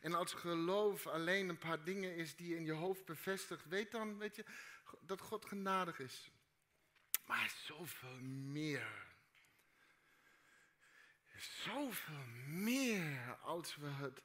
En 0.00 0.14
als 0.14 0.32
geloof 0.32 1.06
alleen 1.06 1.48
een 1.48 1.58
paar 1.58 1.84
dingen 1.84 2.16
is 2.16 2.36
die 2.36 2.48
je 2.48 2.56
in 2.56 2.64
je 2.64 2.72
hoofd 2.72 3.04
bevestigt, 3.04 3.68
weet 3.68 3.90
dan, 3.90 4.18
weet 4.18 4.36
je, 4.36 4.44
dat 5.00 5.20
God 5.20 5.44
genadig 5.44 5.98
is. 5.98 6.30
Maar 7.26 7.54
zoveel 7.66 8.20
meer. 8.20 9.08
Zoveel 11.36 12.24
meer 12.46 13.36
als 13.42 13.76
we 13.76 13.86
het 13.86 14.22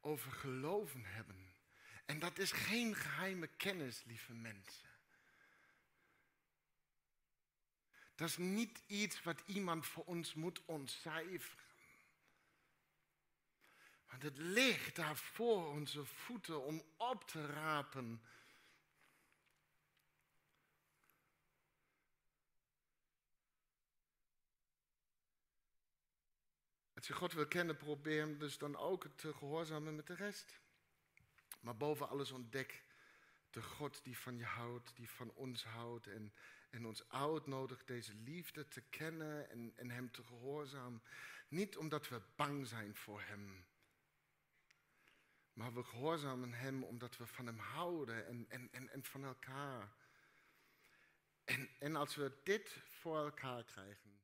over 0.00 0.32
geloven 0.32 1.04
hebben. 1.04 1.54
En 2.04 2.18
dat 2.18 2.38
is 2.38 2.52
geen 2.52 2.94
geheime 2.94 3.46
kennis, 3.56 4.02
lieve 4.04 4.32
mensen. 4.32 4.88
Dat 8.16 8.28
is 8.28 8.36
niet 8.36 8.82
iets 8.86 9.22
wat 9.22 9.42
iemand 9.46 9.86
voor 9.86 10.04
ons 10.04 10.34
moet 10.34 10.64
ontcijferen. 10.64 11.64
Want 14.06 14.22
het 14.22 14.36
ligt 14.38 14.96
daar 14.96 15.16
voor 15.16 15.70
onze 15.70 16.04
voeten 16.04 16.64
om 16.64 16.82
op 16.96 17.28
te 17.28 17.46
rapen. 17.46 18.22
Als 26.94 27.06
je 27.06 27.12
God 27.12 27.32
wil 27.32 27.46
kennen, 27.46 27.76
probeer 27.76 28.20
hem 28.20 28.38
dus 28.38 28.58
dan 28.58 28.76
ook 28.76 29.06
te 29.16 29.34
gehoorzamen 29.34 29.96
met 29.96 30.06
de 30.06 30.14
rest. 30.14 30.60
Maar 31.60 31.76
boven 31.76 32.08
alles 32.08 32.30
ontdek 32.30 32.84
de 33.50 33.62
God 33.62 34.04
die 34.04 34.18
van 34.18 34.36
je 34.36 34.44
houdt, 34.44 34.96
die 34.96 35.10
van 35.10 35.32
ons 35.32 35.64
houdt 35.64 36.06
en, 36.06 36.32
en 36.76 36.86
ons 36.86 37.08
uitnodigt 37.08 37.86
deze 37.86 38.14
liefde 38.14 38.68
te 38.68 38.80
kennen 38.80 39.50
en, 39.50 39.72
en 39.76 39.90
hem 39.90 40.10
te 40.10 40.22
gehoorzamen. 40.22 41.02
Niet 41.48 41.76
omdat 41.76 42.08
we 42.08 42.20
bang 42.36 42.66
zijn 42.66 42.96
voor 42.96 43.20
hem, 43.22 43.66
maar 45.52 45.74
we 45.74 45.84
gehoorzamen 45.84 46.52
hem 46.52 46.82
omdat 46.82 47.16
we 47.16 47.26
van 47.26 47.46
hem 47.46 47.58
houden 47.58 48.26
en, 48.26 48.46
en, 48.48 48.90
en, 48.90 49.04
van 49.04 49.24
elkaar. 49.24 49.92
En, 51.44 51.68
en 51.78 51.96
als 51.96 52.14
we 52.14 52.32
dit 52.42 52.76
voor 52.88 53.16
elkaar 53.16 53.64
krijgen, 53.64 54.15